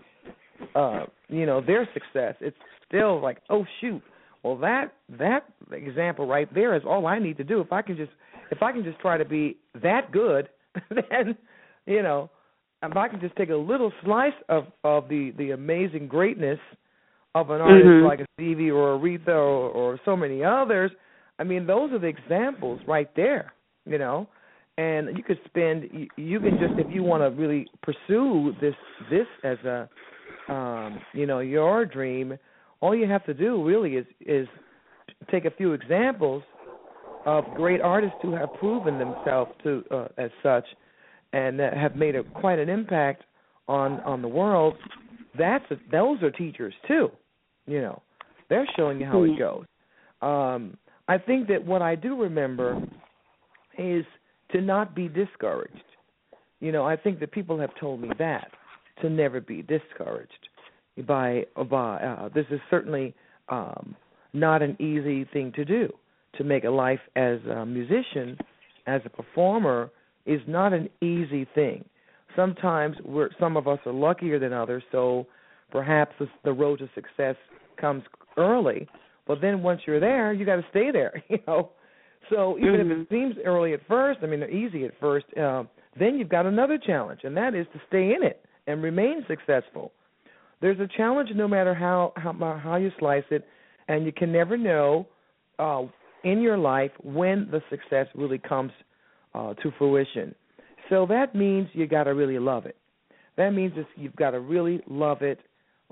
uh 0.75 1.05
you 1.29 1.45
know 1.45 1.61
their 1.61 1.87
success 1.93 2.35
it's 2.39 2.57
still 2.87 3.21
like 3.21 3.39
oh 3.49 3.65
shoot 3.79 4.01
well 4.43 4.57
that 4.57 4.93
that 5.09 5.45
example 5.71 6.27
right 6.27 6.53
there 6.53 6.75
is 6.75 6.83
all 6.85 7.07
i 7.07 7.17
need 7.17 7.37
to 7.37 7.43
do 7.43 7.59
if 7.61 7.71
i 7.71 7.81
can 7.81 7.97
just 7.97 8.11
if 8.51 8.61
i 8.61 8.71
can 8.71 8.83
just 8.83 8.99
try 8.99 9.17
to 9.17 9.25
be 9.25 9.57
that 9.81 10.11
good 10.11 10.49
then 10.89 11.35
you 11.85 12.01
know 12.01 12.29
if 12.83 12.97
i 12.97 13.07
can 13.07 13.19
just 13.19 13.35
take 13.35 13.49
a 13.49 13.55
little 13.55 13.91
slice 14.03 14.33
of 14.49 14.65
of 14.83 15.07
the 15.09 15.31
the 15.37 15.51
amazing 15.51 16.07
greatness 16.07 16.59
of 17.35 17.49
an 17.49 17.61
artist 17.61 17.87
Mhm. 17.87 18.03
like 18.05 18.19
a 18.19 18.25
stevie 18.33 18.71
or 18.71 18.97
aretha 18.97 19.29
or, 19.29 19.69
or 19.69 19.99
so 20.05 20.15
many 20.15 20.43
others 20.43 20.91
i 21.39 21.43
mean 21.43 21.65
those 21.65 21.91
are 21.91 21.99
the 21.99 22.07
examples 22.07 22.79
right 22.87 23.13
there 23.15 23.53
you 23.85 23.97
know, 23.97 24.27
and 24.77 25.17
you 25.17 25.23
could 25.23 25.39
spend 25.45 25.89
you, 25.91 26.07
you 26.15 26.39
can 26.39 26.57
just 26.59 26.73
if 26.77 26.93
you 26.93 27.03
want 27.03 27.21
to 27.23 27.41
really 27.41 27.67
pursue 27.81 28.53
this 28.61 28.75
this 29.09 29.27
as 29.43 29.57
a 29.65 29.89
um 30.49 30.99
you 31.13 31.25
know 31.25 31.39
your 31.39 31.85
dream 31.85 32.37
all 32.81 32.95
you 32.95 33.07
have 33.07 33.25
to 33.25 33.33
do 33.33 33.63
really 33.63 33.95
is 33.95 34.05
is 34.21 34.47
take 35.29 35.45
a 35.45 35.51
few 35.51 35.73
examples 35.73 36.43
of 37.25 37.43
great 37.55 37.81
artists 37.81 38.17
who 38.21 38.33
have 38.33 38.51
proven 38.59 38.97
themselves 38.97 39.51
to 39.63 39.83
uh, 39.91 40.07
as 40.17 40.31
such 40.41 40.65
and 41.33 41.59
that 41.59 41.75
have 41.75 41.95
made 41.95 42.15
a 42.15 42.23
quite 42.23 42.59
an 42.59 42.69
impact 42.69 43.23
on 43.67 43.99
on 44.01 44.21
the 44.21 44.27
world 44.27 44.75
that's 45.37 45.65
a, 45.71 45.75
those 45.91 46.21
are 46.23 46.31
teachers 46.31 46.73
too 46.87 47.09
you 47.67 47.81
know. 47.81 48.01
They're 48.49 48.67
showing 48.75 48.99
you 48.99 49.05
how 49.05 49.23
it 49.23 49.37
goes. 49.37 49.65
Um 50.21 50.77
i 51.07 51.17
think 51.17 51.47
that 51.47 51.65
what 51.65 51.81
i 51.81 51.95
do 51.95 52.15
remember 52.21 52.79
is 53.77 54.05
to 54.51 54.61
not 54.61 54.95
be 54.95 55.07
discouraged. 55.07 55.89
You 56.59 56.71
know 56.71 56.85
i 56.85 56.95
think 56.95 57.19
that 57.19 57.31
people 57.31 57.59
have 57.59 57.71
told 57.79 58.01
me 58.01 58.09
that 58.19 58.49
to 59.01 59.09
never 59.09 59.41
be 59.41 59.63
discouraged 59.63 60.49
by 61.07 61.45
by 61.69 61.97
uh, 61.97 62.29
this 62.29 62.45
is 62.51 62.59
certainly 62.69 63.15
um 63.49 63.95
not 64.33 64.61
an 64.61 64.75
easy 64.79 65.25
thing 65.33 65.51
to 65.55 65.65
do 65.65 65.89
to 66.37 66.43
make 66.43 66.63
a 66.65 66.69
life 66.69 66.99
as 67.15 67.39
a 67.49 67.65
musician 67.65 68.37
as 68.85 69.01
a 69.05 69.09
performer 69.09 69.89
is 70.25 70.41
not 70.47 70.73
an 70.73 70.89
easy 71.01 71.47
thing. 71.55 71.83
Sometimes 72.35 72.95
we're 73.03 73.29
some 73.39 73.57
of 73.57 73.67
us 73.67 73.79
are 73.85 73.93
luckier 73.93 74.39
than 74.39 74.53
others 74.53 74.83
so 74.91 75.27
perhaps 75.71 76.13
the, 76.19 76.27
the 76.43 76.51
road 76.51 76.79
to 76.79 76.89
success 76.95 77.35
comes 77.79 78.03
early. 78.37 78.87
But 79.27 79.41
then 79.41 79.63
once 79.63 79.81
you're 79.85 79.99
there 79.99 80.33
you 80.33 80.45
got 80.45 80.57
to 80.57 80.65
stay 80.69 80.91
there 80.91 81.23
you 81.29 81.39
know? 81.47 81.71
So 82.29 82.57
even 82.59 82.81
Mm-hmm. 82.81 82.91
if 82.91 82.97
it 82.99 83.07
seems 83.09 83.35
early 83.45 83.73
at 83.73 83.81
first 83.87 84.19
i 84.23 84.25
mean 84.27 84.39
they're 84.39 84.51
easy 84.51 84.85
at 84.85 84.91
first 84.99 85.25
uh, 85.37 85.63
then 85.99 86.15
you've 86.17 86.29
got 86.29 86.45
another 86.45 86.77
challenge 86.77 87.21
and 87.23 87.35
that 87.35 87.53
is 87.55 87.65
to 87.73 87.81
stay 87.87 88.13
in 88.13 88.23
it 88.23 88.45
and 88.67 88.81
remain 88.83 89.25
successful. 89.27 89.91
There's 90.61 90.79
a 90.79 90.87
challenge 90.95 91.29
no 91.35 91.47
matter 91.47 91.73
how 91.73 92.13
how 92.15 92.33
how 92.63 92.75
you 92.75 92.91
slice 92.99 93.23
it 93.31 93.45
and 93.87 94.05
you 94.05 94.11
can 94.11 94.31
never 94.31 94.57
know 94.57 95.07
uh 95.59 95.83
in 96.23 96.39
your 96.41 96.57
life 96.57 96.91
when 97.03 97.47
the 97.51 97.61
success 97.69 98.07
really 98.15 98.37
comes 98.37 98.71
uh 99.33 99.53
to 99.55 99.71
fruition. 99.77 100.33
So 100.89 101.05
that 101.07 101.35
means 101.35 101.69
you 101.73 101.87
got 101.87 102.03
to 102.05 102.13
really 102.13 102.39
love 102.39 102.65
it. 102.65 102.75
That 103.37 103.51
means 103.51 103.73
it's, 103.75 103.89
you've 103.95 104.15
got 104.15 104.31
to 104.31 104.39
really 104.39 104.81
love 104.87 105.21
it 105.21 105.39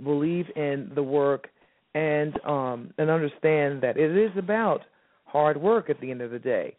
believe 0.04 0.46
in 0.56 0.92
the 0.96 1.04
work 1.04 1.48
and 1.96 2.34
um 2.46 2.94
and 2.98 3.10
understand 3.10 3.82
that 3.82 3.98
it 3.98 4.16
is 4.16 4.32
about 4.38 4.82
hard 5.26 5.58
work 5.58 5.90
at 5.90 6.00
the 6.02 6.12
end 6.12 6.22
of 6.22 6.32
the 6.32 6.40
day. 6.40 6.76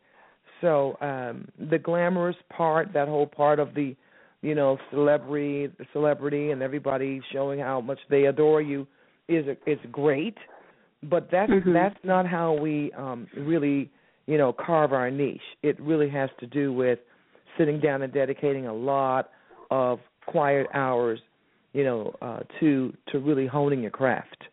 So 0.61 0.97
um 1.01 1.49
the 1.71 1.79
glamorous 1.79 2.37
part 2.57 2.93
that 2.95 3.09
whole 3.09 3.27
part 3.27 3.59
of 3.59 3.75
the 3.75 3.97
you 4.43 4.55
know 4.55 4.79
celebrity 4.91 5.69
celebrity 5.93 6.51
and 6.51 6.63
everybody 6.63 7.21
showing 7.33 7.61
how 7.61 7.81
much 7.81 7.99
they 8.09 8.25
adore 8.27 8.63
you 8.63 8.87
is 9.29 9.45
is 9.67 9.79
great. 9.91 10.37
But 11.03 11.31
that's 11.31 11.51
Mhm. 11.51 11.73
that's 11.73 12.05
not 12.05 12.27
how 12.27 12.53
we 12.53 12.93
um 12.93 13.27
really 13.37 13.91
you 14.31 14.39
know 14.39 14.53
carve 14.53 14.93
our 14.93 15.11
niche 15.11 15.41
it 15.63 15.79
really 15.81 16.09
has 16.09 16.31
to 16.39 16.47
do 16.47 16.73
with 16.73 17.01
sitting 17.59 17.81
down 17.81 18.03
and 18.03 18.13
dedicating 18.13 18.69
a 18.69 18.73
lot 18.73 19.31
of 19.71 19.99
quiet 20.27 20.67
hours 20.73 21.19
you 21.73 21.83
know 21.83 22.15
uh 22.23 22.41
to 22.61 22.93
to 23.11 23.19
really 23.19 23.47
honing 23.47 23.81
your 23.83 23.91
craft 23.91 24.45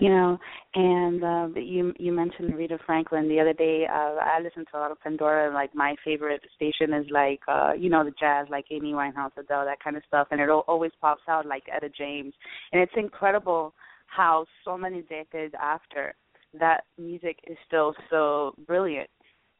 You 0.00 0.08
know, 0.08 0.38
and 0.74 1.22
uh, 1.22 1.60
you 1.60 1.92
you 1.98 2.12
mentioned 2.12 2.52
Aretha 2.52 2.78
Franklin 2.84 3.28
the 3.28 3.38
other 3.38 3.52
day. 3.52 3.86
Uh, 3.88 4.16
I 4.34 4.40
listen 4.42 4.64
to 4.70 4.78
a 4.78 4.80
lot 4.80 4.90
of 4.90 5.00
Pandora. 5.00 5.46
and, 5.46 5.54
Like 5.54 5.72
my 5.74 5.94
favorite 6.04 6.42
station 6.56 6.92
is 6.92 7.06
like 7.10 7.40
uh, 7.46 7.72
you 7.78 7.88
know 7.88 8.02
the 8.04 8.14
jazz, 8.18 8.46
like 8.50 8.64
Amy 8.70 8.92
Winehouse, 8.92 9.30
Adele, 9.36 9.64
that 9.64 9.78
kind 9.84 9.96
of 9.96 10.02
stuff, 10.08 10.26
and 10.32 10.40
it 10.40 10.48
al- 10.48 10.64
always 10.66 10.90
pops 11.00 11.22
out 11.28 11.46
like 11.46 11.64
Etta 11.72 11.90
James, 11.96 12.34
and 12.72 12.82
it's 12.82 12.96
incredible 12.96 13.74
how 14.06 14.44
so 14.64 14.76
many 14.76 15.02
decades 15.02 15.54
after 15.60 16.14
that 16.58 16.84
music 16.98 17.38
is 17.46 17.56
still 17.66 17.94
so 18.10 18.54
brilliant. 18.66 19.08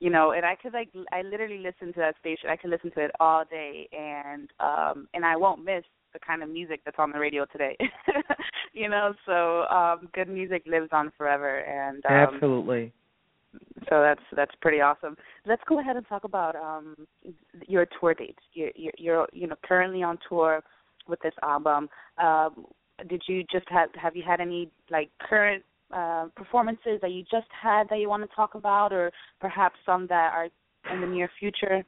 You 0.00 0.10
know, 0.10 0.32
and 0.32 0.44
I 0.44 0.56
could 0.56 0.72
like 0.72 0.88
I 1.12 1.22
literally 1.22 1.58
listen 1.58 1.92
to 1.94 2.00
that 2.00 2.16
station. 2.18 2.50
I 2.50 2.56
could 2.56 2.70
listen 2.70 2.90
to 2.92 3.04
it 3.04 3.12
all 3.20 3.44
day, 3.48 3.88
and 3.92 4.50
um 4.58 5.08
and 5.14 5.24
I 5.24 5.36
won't 5.36 5.64
miss 5.64 5.84
the 6.12 6.18
kind 6.18 6.42
of 6.42 6.50
music 6.50 6.80
that's 6.84 6.98
on 6.98 7.12
the 7.12 7.18
radio 7.18 7.46
today. 7.46 7.76
you 8.72 8.88
know, 8.88 9.14
so 9.26 9.62
um 9.74 10.08
good 10.12 10.28
music 10.28 10.64
lives 10.66 10.88
on 10.92 11.12
forever 11.16 11.60
and 11.60 12.04
um 12.06 12.34
absolutely 12.34 12.92
so 13.88 14.00
that's 14.00 14.22
that's 14.34 14.54
pretty 14.60 14.80
awesome. 14.80 15.16
Let's 15.46 15.62
go 15.68 15.80
ahead 15.80 15.96
and 15.96 16.06
talk 16.08 16.24
about 16.24 16.56
um 16.56 16.96
your 17.66 17.86
tour 18.00 18.14
dates. 18.14 18.42
You're 18.54 18.70
you're, 18.74 18.92
you're 18.98 19.28
you 19.32 19.46
know 19.46 19.56
currently 19.64 20.02
on 20.02 20.18
tour 20.28 20.62
with 21.08 21.20
this 21.20 21.34
album. 21.42 21.88
Um 22.18 22.66
did 23.08 23.22
you 23.26 23.44
just 23.50 23.68
have 23.68 23.90
have 23.94 24.16
you 24.16 24.22
had 24.26 24.40
any 24.40 24.70
like 24.90 25.10
current 25.20 25.62
uh 25.92 26.26
performances 26.36 27.00
that 27.02 27.10
you 27.10 27.22
just 27.30 27.48
had 27.50 27.88
that 27.88 27.98
you 27.98 28.08
want 28.08 28.22
to 28.28 28.36
talk 28.36 28.54
about 28.54 28.92
or 28.92 29.10
perhaps 29.40 29.76
some 29.84 30.06
that 30.08 30.32
are 30.32 30.48
in 30.92 31.00
the 31.00 31.06
near 31.06 31.30
future? 31.38 31.84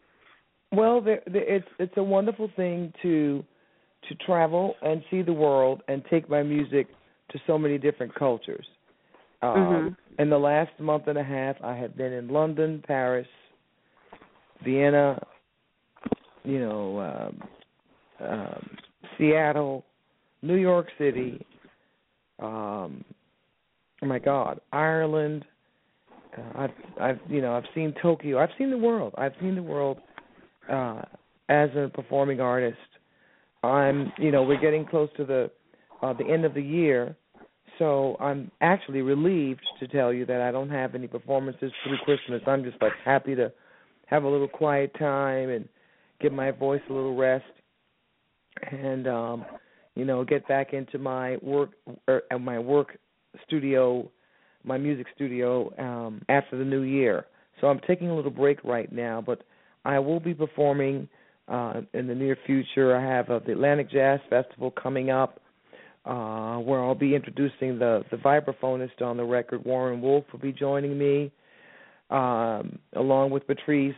Well, 0.73 1.01
there, 1.01 1.23
there, 1.27 1.43
it's 1.43 1.69
it's 1.79 1.97
a 1.97 2.03
wonderful 2.03 2.51
thing 2.57 2.93
to 3.03 3.45
to 4.09 4.15
travel 4.27 4.75
and 4.83 5.03
see 5.11 5.23
the 5.23 5.33
world 5.33 5.83
and 5.89 6.03
take 6.11 6.29
my 6.29 6.43
music 6.43 6.89
to 7.31 7.39
so 7.47 7.57
many 7.59 7.79
different 7.79 8.15
cultures. 8.15 8.67
Um, 9.43 9.57
Mhm. 9.59 9.97
In 10.19 10.31
the 10.31 10.39
last 10.39 10.79
month 10.79 11.09
and 11.09 11.19
a 11.19 11.25
half, 11.25 11.57
I 11.63 11.75
have 11.75 11.97
been 11.97 12.13
in 12.13 12.29
London, 12.29 12.83
Paris, 12.87 13.27
Vienna, 14.63 15.21
you 16.45 16.61
know, 16.61 17.01
um, 17.01 17.49
um, 18.21 18.77
Seattle, 19.19 19.85
New 20.43 20.57
York 20.57 20.87
City. 20.99 21.45
Um, 22.39 23.05
oh 24.05 24.07
my 24.07 24.19
God, 24.19 24.61
Ireland. 24.73 25.45
Uh, 26.37 26.59
I've 26.59 26.71
I've 27.01 27.19
you 27.29 27.41
know 27.41 27.55
I've 27.55 27.65
seen 27.75 27.95
Tokyo. 28.03 28.39
I've 28.39 28.51
seen 28.59 28.71
the 28.71 28.79
world. 28.79 29.15
I've 29.17 29.33
seen 29.41 29.55
the 29.55 29.63
world 29.63 29.99
uh, 30.71 31.03
as 31.49 31.71
a 31.77 31.91
performing 31.93 32.41
artist. 32.41 32.77
I'm 33.63 34.13
you 34.19 34.31
know 34.31 34.43
we're 34.43 34.61
getting 34.61 34.85
close 34.85 35.09
to 35.17 35.25
the 35.25 35.51
uh, 36.03 36.13
the 36.13 36.27
end 36.27 36.45
of 36.45 36.55
the 36.55 36.63
year, 36.63 37.17
so 37.79 38.17
I'm 38.21 38.51
actually 38.61 39.01
relieved 39.01 39.63
to 39.81 39.89
tell 39.89 40.13
you 40.13 40.27
that 40.27 40.41
I 40.41 40.51
don't 40.51 40.71
have 40.71 40.95
any 40.95 41.07
performances 41.07 41.73
through 41.83 41.99
Christmas. 42.05 42.43
I'm 42.47 42.63
just 42.63 42.81
like 42.83 42.93
happy 43.05 43.35
to 43.37 43.51
have 44.07 44.25
a 44.25 44.29
little 44.29 44.49
quiet 44.49 44.93
time 44.99 45.49
and 45.49 45.67
give 46.21 46.33
my 46.33 46.51
voice 46.51 46.83
a 46.91 46.93
little 46.93 47.17
rest, 47.17 47.45
and 48.71 49.07
um, 49.09 49.47
you 49.95 50.05
know 50.05 50.25
get 50.25 50.47
back 50.47 50.75
into 50.75 50.99
my 50.99 51.39
work 51.43 51.71
er, 52.09 52.23
my 52.39 52.59
work 52.59 52.99
studio, 53.47 54.11
my 54.65 54.79
music 54.79 55.07
studio 55.15 55.73
um, 55.79 56.23
after 56.29 56.57
the 56.59 56.65
new 56.65 56.83
year. 56.83 57.27
So 57.61 57.69
I'm 57.69 57.81
taking 57.87 58.11
a 58.11 58.17
little 58.17 58.31
break 58.31 58.63
right 58.65 58.91
now, 58.93 59.23
but 59.25 59.43
I 59.85 59.99
will 59.99 60.21
be 60.21 60.35
performing 60.35 61.09
uh, 61.49 61.83
in 61.93 62.07
the 62.07 62.15
near 62.15 62.37
future. 62.47 62.97
I 62.97 63.03
have 63.03 63.31
uh, 63.31 63.41
the 63.47 63.53
Atlantic 63.53 63.91
Jazz 63.91 64.21
Festival 64.31 64.71
coming 64.71 65.11
up, 65.11 65.41
uh, 66.05 66.57
where 66.57 66.83
I'll 66.83 66.95
be 66.95 67.15
introducing 67.15 67.79
the 67.79 68.05
the 68.11 68.17
vibraphonist 68.17 69.03
on 69.03 69.17
the 69.17 69.25
record. 69.25 69.65
Warren 69.65 70.01
Wolf 70.01 70.25
will 70.33 70.41
be 70.41 70.53
joining 70.53 70.99
me, 70.99 71.31
um, 72.11 72.79
along 72.95 73.31
with 73.31 73.47
Patrice 73.47 73.95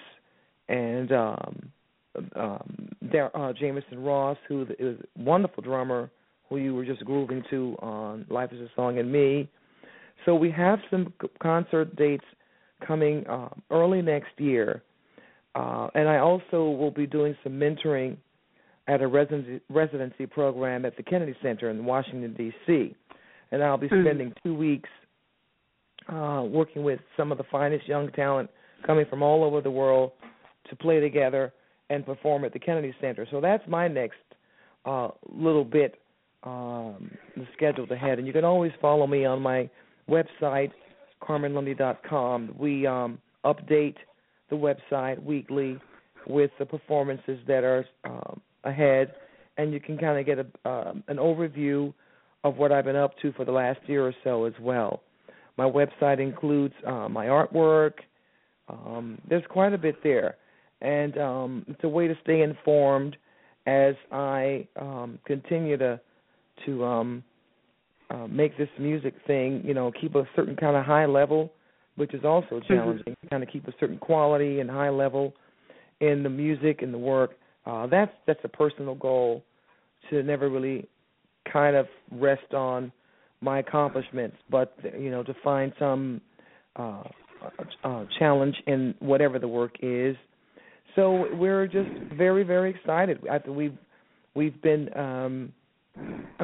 and 0.68 1.12
um, 1.12 1.72
um, 2.34 2.88
there, 3.02 3.36
uh, 3.36 3.52
Jamison 3.52 4.02
Ross, 4.02 4.36
who 4.48 4.66
is 4.78 4.98
a 4.98 5.22
wonderful 5.22 5.62
drummer, 5.62 6.10
who 6.48 6.58
you 6.58 6.74
were 6.74 6.84
just 6.84 7.04
grooving 7.04 7.42
to 7.50 7.76
on 7.80 8.26
"Life 8.28 8.52
Is 8.52 8.60
a 8.60 8.70
Song" 8.74 8.98
and 8.98 9.10
me. 9.10 9.48
So 10.24 10.34
we 10.34 10.50
have 10.52 10.78
some 10.90 11.12
concert 11.40 11.94
dates 11.96 12.24
coming 12.86 13.26
uh, 13.26 13.48
early 13.70 14.02
next 14.02 14.38
year. 14.38 14.82
Uh, 15.54 15.88
and 15.94 16.08
I 16.08 16.18
also 16.18 16.70
will 16.70 16.90
be 16.90 17.06
doing 17.06 17.34
some 17.42 17.54
mentoring 17.54 18.16
at 18.88 19.00
a 19.00 19.06
residency, 19.06 19.60
residency 19.70 20.26
program 20.26 20.84
at 20.84 20.96
the 20.96 21.02
Kennedy 21.02 21.34
Center 21.42 21.70
in 21.70 21.84
Washington 21.84 22.34
D.C. 22.34 22.94
And 23.50 23.62
I'll 23.62 23.78
be 23.78 23.88
Mhm. 23.88 24.02
spending 24.02 24.32
two 24.42 24.54
weeks 24.54 24.88
uh, 26.08 26.44
working 26.46 26.84
with 26.84 27.00
some 27.16 27.32
of 27.32 27.38
the 27.38 27.44
finest 27.44 27.88
young 27.88 28.10
talent 28.12 28.48
coming 28.84 29.06
from 29.06 29.22
all 29.22 29.42
over 29.42 29.60
the 29.60 29.70
world 29.70 30.12
to 30.68 30.76
play 30.76 31.00
together 31.00 31.52
and 31.90 32.04
perform 32.04 32.44
at 32.44 32.52
the 32.52 32.58
Kennedy 32.58 32.94
Center. 33.00 33.26
So 33.30 33.40
that's 33.40 33.66
my 33.66 33.88
next 33.88 34.18
uh, 34.84 35.08
little 35.28 35.64
bit 35.64 36.00
um, 36.46 37.10
the 37.36 37.46
scheduled 37.56 37.90
ahead. 37.90 38.18
And 38.18 38.26
you 38.26 38.32
can 38.32 38.44
always 38.44 38.72
follow 38.80 39.06
me 39.06 39.24
on 39.24 39.42
my 39.42 39.68
website, 40.08 40.70
carmenlundy.com. 41.20 42.54
We 42.58 42.86
um, 42.86 43.18
update 43.44 43.96
the 44.48 44.56
website 44.56 45.22
weekly 45.22 45.78
with 46.26 46.50
the 46.58 46.66
performances 46.66 47.38
that 47.46 47.64
are 47.64 47.84
um, 48.04 48.40
ahead, 48.64 49.12
and 49.58 49.72
you 49.72 49.80
can 49.80 49.98
kind 49.98 50.18
of 50.18 50.26
get 50.26 50.38
a, 50.38 50.68
um, 50.68 51.04
an 51.08 51.16
overview 51.16 51.92
of 52.44 52.56
what 52.56 52.72
I've 52.72 52.84
been 52.84 52.96
up 52.96 53.18
to 53.22 53.32
for 53.32 53.44
the 53.44 53.52
last 53.52 53.80
year 53.86 54.06
or 54.06 54.14
so 54.24 54.44
as 54.44 54.54
well. 54.60 55.02
My 55.56 55.64
website 55.64 56.20
includes 56.20 56.74
uh, 56.86 57.08
my 57.08 57.26
artwork, 57.26 57.94
Um, 58.68 59.18
there's 59.28 59.44
quite 59.48 59.72
a 59.72 59.78
bit 59.78 59.96
there, 60.02 60.36
and 60.80 61.16
um, 61.18 61.64
it's 61.68 61.84
a 61.84 61.88
way 61.88 62.08
to 62.08 62.14
stay 62.22 62.42
informed 62.42 63.16
as 63.66 63.94
I 64.12 64.66
um, 64.76 65.18
continue 65.24 65.76
to 65.76 66.00
to 66.64 66.84
um, 66.84 67.24
uh, 68.10 68.26
make 68.26 68.56
this 68.56 68.68
music 68.78 69.14
thing, 69.26 69.62
you 69.64 69.74
know, 69.74 69.92
keep 70.00 70.14
a 70.14 70.24
certain 70.34 70.56
kind 70.56 70.76
of 70.76 70.84
high 70.84 71.06
level, 71.06 71.52
which 71.96 72.14
is 72.14 72.24
also 72.24 72.60
challenging. 72.66 73.04
Mm-hmm. 73.12 73.28
Kind 73.28 73.42
of 73.42 73.48
keep 73.50 73.66
a 73.68 73.72
certain 73.80 73.98
quality 73.98 74.60
and 74.60 74.70
high 74.70 74.90
level 74.90 75.34
in 76.00 76.22
the 76.22 76.28
music 76.28 76.82
and 76.82 76.92
the 76.92 76.98
work. 76.98 77.32
Uh, 77.64 77.86
that's 77.86 78.12
that's 78.26 78.40
a 78.44 78.48
personal 78.48 78.94
goal 78.94 79.42
to 80.10 80.22
never 80.22 80.48
really 80.48 80.86
kind 81.52 81.74
of 81.74 81.86
rest 82.12 82.54
on 82.54 82.92
my 83.40 83.58
accomplishments, 83.58 84.36
but 84.50 84.76
you 84.98 85.10
know, 85.10 85.22
to 85.22 85.34
find 85.42 85.72
some 85.78 86.20
uh, 86.76 87.02
uh, 87.84 88.04
challenge 88.18 88.54
in 88.66 88.94
whatever 89.00 89.38
the 89.38 89.48
work 89.48 89.76
is. 89.80 90.16
So 90.94 91.26
we're 91.34 91.66
just 91.66 91.90
very 92.14 92.44
very 92.44 92.70
excited. 92.70 93.18
I, 93.30 93.38
we've 93.48 93.76
we've 94.34 94.60
been 94.62 94.96
um, 94.96 95.52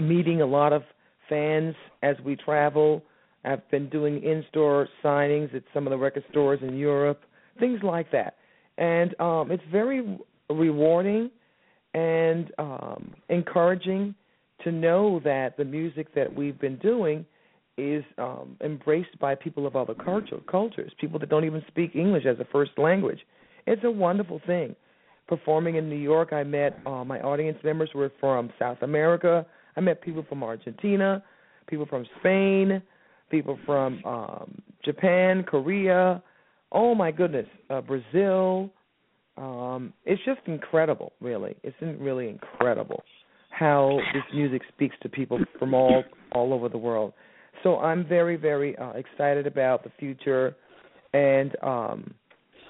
meeting 0.01 0.41
a 0.41 0.47
lot 0.47 0.73
of 0.73 0.83
fans 1.29 1.75
as 2.03 2.17
we 2.25 2.37
travel. 2.37 3.03
I've 3.45 3.69
been 3.71 3.89
doing 3.89 4.23
in-store 4.23 4.89
signings 5.05 5.55
at 5.55 5.65
some 5.75 5.87
of 5.87 5.91
the 5.91 5.99
record 5.99 6.25
stores 6.31 6.61
in 6.63 6.77
Europe, 6.77 7.23
things 7.59 7.81
like 7.83 8.11
that, 8.13 8.37
and 8.79 9.19
um, 9.21 9.51
it's 9.51 9.63
very 9.71 10.19
rewarding 10.49 11.31
and 11.95 12.51
um, 12.59 13.15
encouraging 13.29 14.15
to 14.65 14.73
know 14.73 15.21
that 15.25 15.57
the 15.57 15.65
music 15.65 16.15
that 16.15 16.33
we've 16.35 16.59
been 16.61 16.77
doing 16.77 17.27
is 17.77 18.05
um, 18.19 18.57
embraced 18.63 19.19
by 19.19 19.35
people 19.35 19.67
of 19.67 19.77
other 19.77 19.95
culture, 19.95 20.39
cultures, 20.51 20.93
people 21.01 21.19
that 21.19 21.29
don't 21.29 21.45
even 21.45 21.63
speak 21.69 21.97
English 21.97 22.25
as 22.27 22.39
a 22.39 22.45
first 22.53 22.73
language. 22.77 23.21
It's 23.67 23.83
a 23.85 23.91
wonderful 23.91 24.41
thing. 24.47 24.77
Performing 25.29 25.77
in 25.77 25.89
New 25.89 25.97
York, 25.97 26.33
I 26.33 26.43
met 26.43 26.79
uh, 26.85 27.05
my 27.05 27.21
audience 27.21 27.59
members 27.65 27.91
were 27.95 28.13
from 28.21 28.51
South 28.59 28.79
America. 28.83 29.47
I 29.77 29.81
met 29.81 30.03
people 30.03 30.25
from 30.29 30.43
Argentina, 30.43 31.23
people 31.69 31.87
from 31.87 32.05
Spain, 32.21 32.83
people 33.31 33.59
from 33.65 34.05
um, 34.05 34.63
Japan, 34.85 35.43
Korea. 35.45 36.23
Oh 36.71 36.95
my 36.95 37.11
goodness, 37.11 37.47
uh, 37.71 37.81
Brazil. 37.81 38.71
Um, 39.37 39.93
it's 40.05 40.21
just 40.25 40.41
incredible, 40.47 41.13
really. 41.21 41.57
It's 41.63 41.77
really 41.81 42.29
incredible 42.29 43.03
how 43.51 43.99
this 44.15 44.23
music 44.35 44.63
speaks 44.75 44.97
to 45.03 45.09
people 45.09 45.39
from 45.59 45.75
all 45.75 46.05
all 46.33 46.53
over 46.53 46.69
the 46.69 46.79
world. 46.79 47.13
So 47.63 47.79
I'm 47.79 48.07
very 48.07 48.37
very 48.37 48.77
uh, 48.77 48.93
excited 48.93 49.47
about 49.47 49.85
the 49.85 49.91
future, 49.99 50.57
and 51.15 51.55
um, 51.63 52.15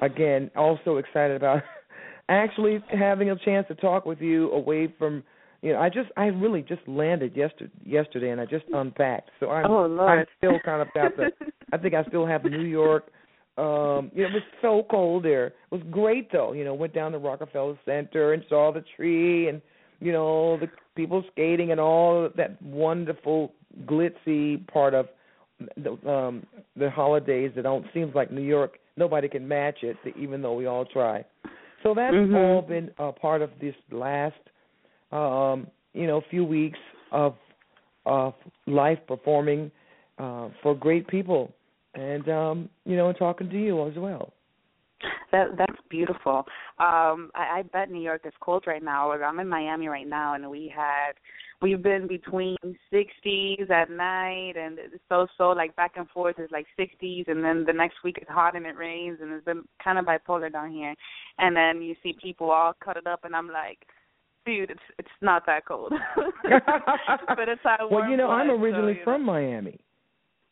again 0.00 0.50
also 0.56 0.98
excited 0.98 1.36
about 1.36 1.62
actually 2.28 2.82
having 2.88 3.30
a 3.30 3.36
chance 3.36 3.66
to 3.68 3.74
talk 3.74 4.06
with 4.06 4.20
you 4.20 4.50
away 4.52 4.92
from 4.98 5.22
you 5.60 5.72
know 5.72 5.80
I 5.80 5.88
just 5.88 6.10
I 6.16 6.26
really 6.26 6.62
just 6.62 6.82
landed 6.86 7.36
yesterday 7.36 7.72
yesterday 7.84 8.30
and 8.30 8.40
I 8.40 8.46
just 8.46 8.64
unpacked. 8.72 9.30
So 9.40 9.50
I'm 9.50 9.70
oh, 9.70 9.86
Lord. 9.86 10.20
I'm 10.20 10.26
still 10.38 10.58
kind 10.64 10.82
of 10.82 10.88
got 10.94 11.16
the 11.16 11.30
I 11.72 11.78
think 11.78 11.94
I 11.94 12.04
still 12.04 12.26
have 12.26 12.44
New 12.44 12.62
York. 12.62 13.04
Um, 13.58 14.10
you 14.14 14.22
know, 14.22 14.28
it 14.28 14.32
was 14.32 14.42
so 14.62 14.86
cold 14.90 15.24
there. 15.24 15.48
It 15.48 15.54
was 15.70 15.82
great 15.90 16.32
though. 16.32 16.52
You 16.52 16.64
know, 16.64 16.74
went 16.74 16.94
down 16.94 17.12
to 17.12 17.18
Rockefeller 17.18 17.78
Center 17.84 18.32
and 18.32 18.42
saw 18.48 18.72
the 18.72 18.84
tree 18.96 19.48
and 19.48 19.60
you 20.00 20.12
know 20.12 20.58
the 20.58 20.68
people 20.96 21.24
skating 21.32 21.70
and 21.70 21.80
all 21.80 22.28
that 22.36 22.60
wonderful 22.62 23.52
glitzy 23.84 24.66
part 24.68 24.94
of 24.94 25.06
the 25.76 25.92
um 26.10 26.44
the 26.76 26.90
holidays 26.90 27.52
that 27.54 27.62
don't 27.62 27.86
seems 27.94 28.14
like 28.14 28.32
New 28.32 28.42
York 28.42 28.78
nobody 28.96 29.28
can 29.28 29.46
match 29.46 29.78
it 29.82 29.96
even 30.18 30.42
though 30.42 30.54
we 30.54 30.66
all 30.66 30.84
try. 30.84 31.24
So 31.82 31.94
that's 31.94 32.14
mm-hmm. 32.14 32.34
all 32.34 32.62
been 32.62 32.90
a 32.98 33.12
part 33.12 33.42
of 33.42 33.50
this 33.60 33.74
last 33.90 34.34
um 35.10 35.66
you 35.92 36.06
know 36.06 36.22
few 36.30 36.44
weeks 36.44 36.78
of 37.10 37.34
of 38.06 38.34
life 38.66 38.98
performing 39.06 39.70
uh 40.18 40.48
for 40.62 40.74
great 40.74 41.06
people 41.08 41.52
and 41.94 42.28
um 42.28 42.68
you 42.84 42.96
know 42.96 43.08
and 43.08 43.18
talking 43.18 43.50
to 43.50 43.58
you 43.58 43.86
as 43.86 43.94
well. 43.96 44.32
That 45.32 45.56
that's 45.56 45.80
beautiful. 45.88 46.44
Um, 46.78 47.30
I, 47.34 47.58
I 47.58 47.62
bet 47.72 47.90
New 47.90 48.02
York 48.02 48.22
is 48.26 48.32
cold 48.40 48.64
right 48.66 48.82
now. 48.82 49.10
I'm 49.12 49.40
in 49.40 49.48
Miami 49.48 49.88
right 49.88 50.06
now, 50.06 50.34
and 50.34 50.48
we 50.48 50.72
had 50.74 51.12
we've 51.62 51.82
been 51.82 52.06
between 52.06 52.56
60s 52.92 53.70
at 53.70 53.90
night, 53.90 54.54
and 54.56 54.78
so 55.08 55.26
so 55.38 55.50
like 55.50 55.74
back 55.74 55.92
and 55.96 56.08
forth 56.10 56.38
is 56.38 56.50
like 56.50 56.66
60s, 56.78 57.28
and 57.28 57.42
then 57.42 57.64
the 57.66 57.72
next 57.72 57.96
week 58.04 58.18
it's 58.20 58.30
hot 58.30 58.56
and 58.56 58.66
it 58.66 58.76
rains, 58.76 59.18
and 59.22 59.32
it's 59.32 59.44
been 59.44 59.64
kind 59.82 59.98
of 59.98 60.04
bipolar 60.04 60.52
down 60.52 60.70
here. 60.70 60.94
And 61.38 61.56
then 61.56 61.80
you 61.80 61.94
see 62.02 62.14
people 62.22 62.50
all 62.50 62.74
cut 62.84 62.96
it 62.96 63.06
up, 63.06 63.24
and 63.24 63.34
I'm 63.34 63.48
like, 63.48 63.78
dude, 64.44 64.70
it's 64.70 64.80
it's 64.98 65.08
not 65.22 65.46
that 65.46 65.64
cold. 65.64 65.92
but 66.42 67.48
it's 67.48 67.62
that 67.64 67.90
Well, 67.90 68.10
you 68.10 68.16
know, 68.16 68.28
I'm 68.28 68.50
originally 68.50 68.98
so, 69.00 69.04
from 69.04 69.24
know. 69.24 69.32
Miami. 69.32 69.80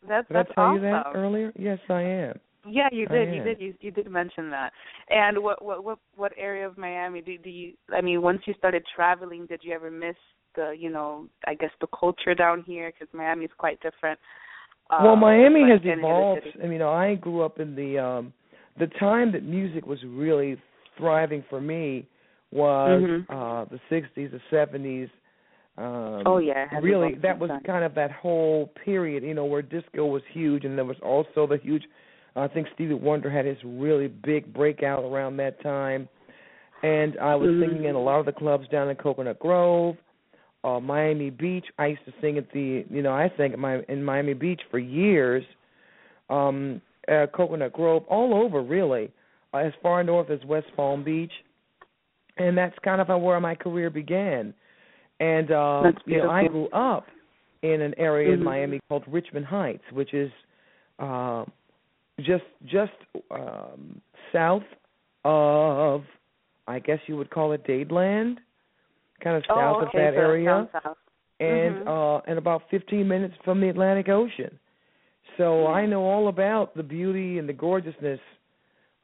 That's 0.08 0.26
did 0.28 0.36
that's 0.36 0.50
I 0.52 0.54
tell 0.54 0.64
awesome. 0.64 0.84
you 0.84 0.90
that 0.90 1.06
earlier? 1.14 1.52
Yes, 1.58 1.78
I 1.90 2.00
am. 2.00 2.40
Yeah, 2.66 2.88
you 2.92 3.06
did. 3.06 3.34
You 3.34 3.42
did. 3.42 3.60
You 3.60 3.74
you 3.80 3.90
did 3.90 4.10
mention 4.10 4.50
that. 4.50 4.72
And 5.08 5.42
what 5.42 5.64
what 5.64 5.84
what 5.84 5.98
what 6.16 6.32
area 6.36 6.66
of 6.66 6.76
Miami 6.76 7.20
do 7.20 7.38
do 7.38 7.50
you? 7.50 7.72
I 7.92 8.00
mean, 8.00 8.22
once 8.22 8.40
you 8.46 8.54
started 8.58 8.84
traveling, 8.94 9.46
did 9.46 9.60
you 9.62 9.72
ever 9.74 9.90
miss 9.90 10.16
the 10.54 10.74
you 10.78 10.90
know 10.90 11.26
I 11.46 11.54
guess 11.54 11.70
the 11.80 11.86
culture 11.98 12.34
down 12.34 12.62
here 12.66 12.92
because 12.92 13.12
Miami 13.14 13.44
is 13.44 13.50
quite 13.56 13.80
different. 13.80 14.18
Um, 14.90 15.04
well, 15.04 15.16
Miami 15.16 15.60
like 15.60 15.72
has 15.72 15.80
evolved. 15.84 16.42
I 16.58 16.64
mean, 16.64 16.72
you 16.72 16.78
know, 16.78 16.90
I 16.90 17.14
grew 17.14 17.42
up 17.42 17.60
in 17.60 17.74
the 17.74 17.98
um 17.98 18.32
the 18.78 18.88
time 18.98 19.32
that 19.32 19.44
music 19.44 19.86
was 19.86 19.98
really 20.04 20.56
thriving 20.98 21.44
for 21.48 21.60
me 21.60 22.06
was 22.50 23.02
mm-hmm. 23.02 23.32
uh 23.32 23.64
the 23.66 23.80
60s, 23.90 24.30
the 24.30 24.40
70s. 24.52 25.10
Um, 25.78 26.24
oh 26.26 26.38
yeah, 26.38 26.66
really, 26.82 27.14
that 27.22 27.38
was 27.38 27.50
kind 27.64 27.84
of 27.84 27.94
that 27.94 28.10
whole 28.10 28.70
period, 28.84 29.22
you 29.22 29.32
know, 29.32 29.46
where 29.46 29.62
disco 29.62 30.04
was 30.04 30.22
huge, 30.32 30.64
and 30.64 30.76
there 30.76 30.84
was 30.84 30.98
also 31.02 31.46
the 31.46 31.58
huge 31.62 31.84
I 32.40 32.48
think 32.48 32.68
Stevie 32.74 32.94
Wonder 32.94 33.30
had 33.30 33.44
his 33.44 33.58
really 33.64 34.08
big 34.08 34.52
breakout 34.52 35.04
around 35.04 35.36
that 35.38 35.62
time, 35.62 36.08
and 36.82 37.18
I 37.18 37.34
was 37.34 37.50
mm-hmm. 37.50 37.72
singing 37.72 37.84
in 37.84 37.94
a 37.94 38.02
lot 38.02 38.20
of 38.20 38.26
the 38.26 38.32
clubs 38.32 38.68
down 38.68 38.88
in 38.88 38.96
Coconut 38.96 39.38
Grove, 39.38 39.96
uh, 40.64 40.80
Miami 40.80 41.30
Beach. 41.30 41.66
I 41.78 41.86
used 41.88 42.04
to 42.06 42.12
sing 42.20 42.38
at 42.38 42.50
the, 42.52 42.84
you 42.88 43.02
know, 43.02 43.12
I 43.12 43.30
sang 43.36 43.52
at 43.52 43.58
my 43.58 43.80
in 43.88 44.02
Miami 44.04 44.34
Beach 44.34 44.60
for 44.70 44.78
years, 44.78 45.44
um, 46.28 46.80
uh, 47.08 47.26
Coconut 47.34 47.72
Grove, 47.72 48.04
all 48.08 48.34
over 48.34 48.62
really, 48.62 49.10
uh, 49.52 49.58
as 49.58 49.72
far 49.82 50.02
north 50.04 50.30
as 50.30 50.38
West 50.46 50.68
Palm 50.76 51.04
Beach, 51.04 51.32
and 52.38 52.56
that's 52.56 52.76
kind 52.84 53.00
of 53.00 53.08
where 53.22 53.40
my 53.40 53.54
career 53.54 53.90
began. 53.90 54.54
And 55.18 55.50
uh, 55.50 55.82
you 56.06 56.18
know, 56.18 56.30
I 56.30 56.46
grew 56.46 56.68
up 56.68 57.06
in 57.62 57.82
an 57.82 57.94
area 57.98 58.28
mm-hmm. 58.28 58.40
in 58.40 58.44
Miami 58.44 58.80
called 58.88 59.04
Richmond 59.06 59.44
Heights, 59.44 59.84
which 59.92 60.14
is 60.14 60.30
uh, 60.98 61.44
just 62.24 62.44
just 62.64 62.92
um, 63.30 64.00
south 64.32 64.62
of, 65.24 66.02
I 66.66 66.78
guess 66.78 66.98
you 67.06 67.16
would 67.16 67.30
call 67.30 67.52
it 67.52 67.64
Dadeland, 67.66 68.36
kind 69.22 69.36
of 69.36 69.44
south 69.48 69.76
oh, 69.76 69.84
okay, 69.88 70.08
of 70.08 70.14
that 70.14 70.14
so 70.14 70.20
area, 70.20 70.68
and 71.40 71.76
mm-hmm. 71.76 71.88
uh, 71.88 72.18
and 72.20 72.38
about 72.38 72.62
15 72.70 73.06
minutes 73.06 73.34
from 73.44 73.60
the 73.60 73.68
Atlantic 73.68 74.08
Ocean. 74.08 74.58
So 75.36 75.44
mm-hmm. 75.44 75.74
I 75.74 75.86
know 75.86 76.02
all 76.02 76.28
about 76.28 76.76
the 76.76 76.82
beauty 76.82 77.38
and 77.38 77.48
the 77.48 77.52
gorgeousness 77.52 78.20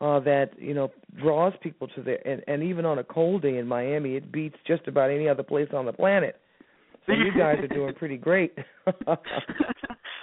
uh, 0.01 0.21
that 0.21 0.51
you 0.59 0.75
know 0.75 0.91
draws 1.19 1.53
people 1.63 1.89
to 1.89 2.03
there, 2.03 2.27
and, 2.27 2.43
and 2.47 2.63
even 2.63 2.85
on 2.85 2.99
a 2.99 3.05
cold 3.05 3.43
day 3.43 3.59
in 3.59 3.67
Miami, 3.67 4.17
it 4.17 4.31
beats 4.33 4.57
just 4.67 4.87
about 4.87 5.11
any 5.11 5.29
other 5.29 5.43
place 5.43 5.69
on 5.75 5.87
the 5.87 5.93
planet. 5.93 6.41
So 7.07 7.13
you 7.13 7.31
guys 7.39 7.59
are 7.59 7.69
doing 7.69 7.95
pretty 7.99 8.17
great. 8.17 8.55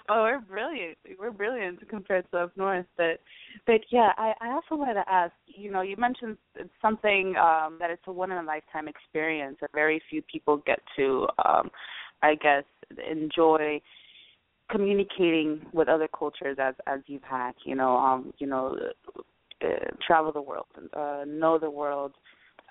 oh, 0.10 0.24
we're 0.24 0.40
brilliant. 0.40 0.98
We're 1.20 1.32
brilliant 1.32 1.88
compared 1.90 2.30
to 2.32 2.40
up 2.40 2.58
north. 2.58 2.86
But, 2.98 3.20
but 3.66 3.82
yeah, 3.92 4.12
I, 4.18 4.34
I 4.42 4.50
also 4.52 4.76
wanted 4.76 4.96
to 4.96 5.10
ask. 5.10 5.34
You 5.48 5.72
know, 5.72 5.82
you 5.82 5.96
mentioned 5.98 6.38
something 6.82 7.36
um, 7.38 7.78
that 7.80 7.90
it's 7.90 8.02
a 8.08 8.12
one 8.12 8.32
in 8.32 8.38
a 8.38 8.44
lifetime 8.44 8.88
experience 8.88 9.58
that 9.62 9.72
very 9.74 10.02
few 10.10 10.22
people 10.22 10.58
get 10.66 10.80
to, 10.98 11.28
um, 11.46 11.70
I 12.22 12.36
guess, 12.36 12.64
enjoy 13.10 13.82
communicating 14.70 15.62
with 15.74 15.88
other 15.88 16.08
cultures 16.08 16.58
as 16.60 16.76
as 16.88 17.00
you've 17.08 17.24
had. 17.24 17.54
You 17.66 17.76
know, 17.76 17.98
um, 17.98 18.34
you 18.40 18.48
know, 18.48 18.78
uh, 19.64 19.68
travel 20.06 20.32
the 20.32 20.42
world, 20.42 20.66
uh, 20.94 21.24
know 21.28 21.58
the 21.60 21.70
world 21.70 22.14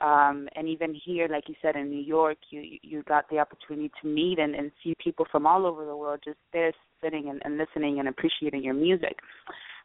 um, 0.02 0.48
and 0.56 0.68
even 0.68 0.94
here, 0.94 1.28
like 1.28 1.48
you 1.48 1.54
said 1.62 1.76
in 1.76 1.88
New 1.88 2.02
York, 2.02 2.38
you 2.50 2.78
you 2.82 3.02
got 3.04 3.28
the 3.30 3.38
opportunity 3.38 3.90
to 4.00 4.08
meet 4.08 4.38
and, 4.38 4.54
and 4.54 4.70
see 4.82 4.94
people 5.02 5.26
from 5.30 5.46
all 5.46 5.66
over 5.66 5.84
the 5.84 5.96
world 5.96 6.20
just 6.24 6.38
there 6.52 6.72
sitting 7.02 7.28
and, 7.28 7.40
and 7.44 7.56
listening 7.58 7.98
and 8.00 8.08
appreciating 8.08 8.62
your 8.62 8.74
music. 8.74 9.18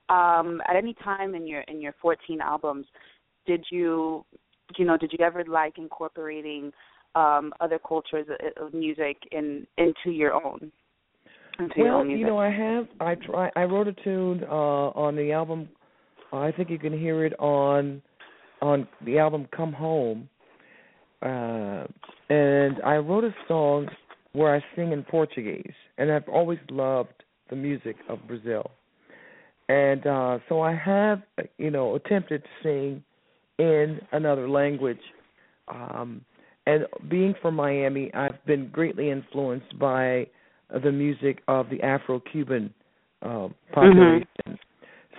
Um, 0.10 0.62
at 0.68 0.76
any 0.76 0.96
time 1.04 1.36
in 1.36 1.46
your 1.46 1.62
in 1.62 1.82
your 1.82 1.94
14 2.02 2.42
albums, 2.42 2.86
did 3.46 3.66
you 3.72 4.26
you 4.78 4.86
know 4.86 4.98
did 4.98 5.14
you 5.18 5.24
ever 5.24 5.44
like 5.46 5.78
incorporating 5.78 6.72
um, 7.16 7.54
other 7.60 7.80
cultures 7.80 8.28
of 8.60 8.74
music 8.74 9.18
in 9.32 9.68
into 9.78 10.12
your 10.12 10.34
own? 10.34 10.72
Into 11.60 11.74
well, 11.78 11.86
your 11.86 11.94
own 11.96 12.08
music? 12.08 12.22
you 12.22 12.28
know, 12.28 12.38
I 12.38 12.50
have. 12.50 12.88
I 13.00 13.16
try. 13.16 13.52
I 13.56 13.64
wrote 13.64 13.88
a 13.88 13.94
tune 13.94 14.44
uh, 14.50 14.54
on 14.54 15.16
the 15.16 15.32
album 15.32 15.70
I 16.32 16.52
think 16.52 16.70
you 16.70 16.80
can 16.80 16.98
hear 16.98 17.26
it 17.26 17.34
on 17.40 18.02
on 18.62 18.88
the 19.06 19.20
album 19.20 19.48
Come 19.56 19.74
Home. 19.74 20.30
Uh, 21.22 21.86
and 22.30 22.82
I 22.84 22.98
wrote 22.98 23.24
a 23.24 23.36
song 23.48 23.88
where 24.34 24.56
I 24.56 24.64
sing 24.76 24.92
in 24.92 25.04
Portuguese, 25.04 25.74
and 25.98 26.12
I've 26.12 26.28
always 26.28 26.60
loved 26.70 27.24
the 27.50 27.56
music 27.56 27.96
of 28.10 28.20
Brazil. 28.28 28.70
And 29.70 30.06
uh, 30.06 30.40
so 30.48 30.62
I 30.62 30.76
have, 30.76 31.22
you 31.58 31.72
know, 31.72 31.96
attempted 31.96 32.44
to 32.44 32.50
sing 32.64 33.04
in 33.58 34.00
another 34.12 34.50
language. 34.50 35.00
Um, 35.68 36.22
and 36.66 36.86
being 37.10 37.34
from 37.42 37.56
Miami, 37.56 38.14
I've 38.14 38.44
been 38.46 38.70
greatly 38.70 39.10
influenced 39.10 39.78
by 39.80 40.28
the 40.84 40.92
music 40.92 41.42
of 41.48 41.70
the 41.70 41.82
Afro-Cuban 41.82 42.74
uh, 43.22 43.48
population. 43.74 44.28
Mm-hmm. 44.48 44.54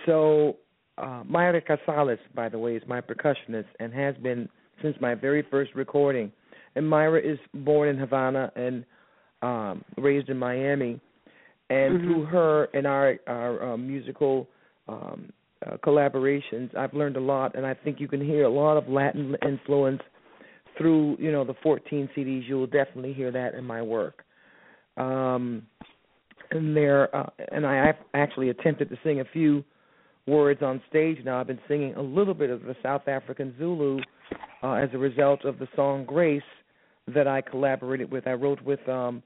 So 0.07 0.57
uh, 0.98 1.22
Mayra 1.24 1.62
Casales, 1.64 2.18
by 2.34 2.48
the 2.48 2.58
way, 2.58 2.76
is 2.76 2.82
my 2.87 3.00
percussionist 3.00 3.66
and 3.80 3.92
has 3.92 4.14
been 4.16 4.48
since 4.82 4.96
my 5.00 5.14
very 5.14 5.44
first 5.50 5.74
recording. 5.74 6.32
And 6.74 6.84
Mayra 6.84 7.24
is 7.24 7.38
born 7.54 7.88
in 7.88 7.98
Havana 7.98 8.52
and 8.56 8.84
um, 9.42 9.84
raised 9.96 10.28
in 10.28 10.38
Miami. 10.38 11.00
And 11.70 11.98
mm-hmm. 11.98 12.06
through 12.06 12.24
her 12.26 12.64
and 12.74 12.87
our 12.87 13.16
our 13.26 13.72
uh, 13.72 13.76
musical 13.76 14.48
um, 14.88 15.30
uh, 15.66 15.76
collaborations, 15.78 16.74
I've 16.76 16.94
learned 16.94 17.16
a 17.16 17.20
lot, 17.20 17.56
and 17.56 17.66
I 17.66 17.74
think 17.74 18.00
you 18.00 18.08
can 18.08 18.24
hear 18.24 18.44
a 18.44 18.50
lot 18.50 18.76
of 18.76 18.88
Latin 18.88 19.37
influence 19.46 20.00
through 20.78 21.16
you 21.18 21.30
know 21.30 21.44
the 21.44 21.54
14 21.62 22.08
CDs. 22.16 22.48
You 22.48 22.56
will 22.56 22.66
definitely 22.66 23.12
hear 23.12 23.30
that 23.32 23.54
in 23.54 23.64
my 23.64 23.82
work. 23.82 24.24
Um, 24.96 25.66
and 26.50 26.74
there, 26.74 27.14
uh, 27.14 27.28
and 27.52 27.66
I 27.66 27.92
actually 28.14 28.48
attempted 28.48 28.88
to 28.88 28.96
sing 29.04 29.20
a 29.20 29.24
few 29.32 29.62
words 30.28 30.62
on 30.62 30.80
stage 30.88 31.18
now. 31.24 31.40
I've 31.40 31.46
been 31.46 31.58
singing 31.66 31.94
a 31.94 32.02
little 32.02 32.34
bit 32.34 32.50
of 32.50 32.62
the 32.62 32.76
South 32.82 33.08
African 33.08 33.54
Zulu 33.58 33.98
uh, 34.62 34.74
as 34.74 34.90
a 34.92 34.98
result 34.98 35.44
of 35.44 35.58
the 35.58 35.66
song 35.74 36.04
Grace 36.04 36.42
that 37.14 37.26
I 37.26 37.40
collaborated 37.40 38.12
with. 38.12 38.26
I 38.26 38.32
wrote 38.32 38.62
with 38.62 38.86
um, 38.88 39.22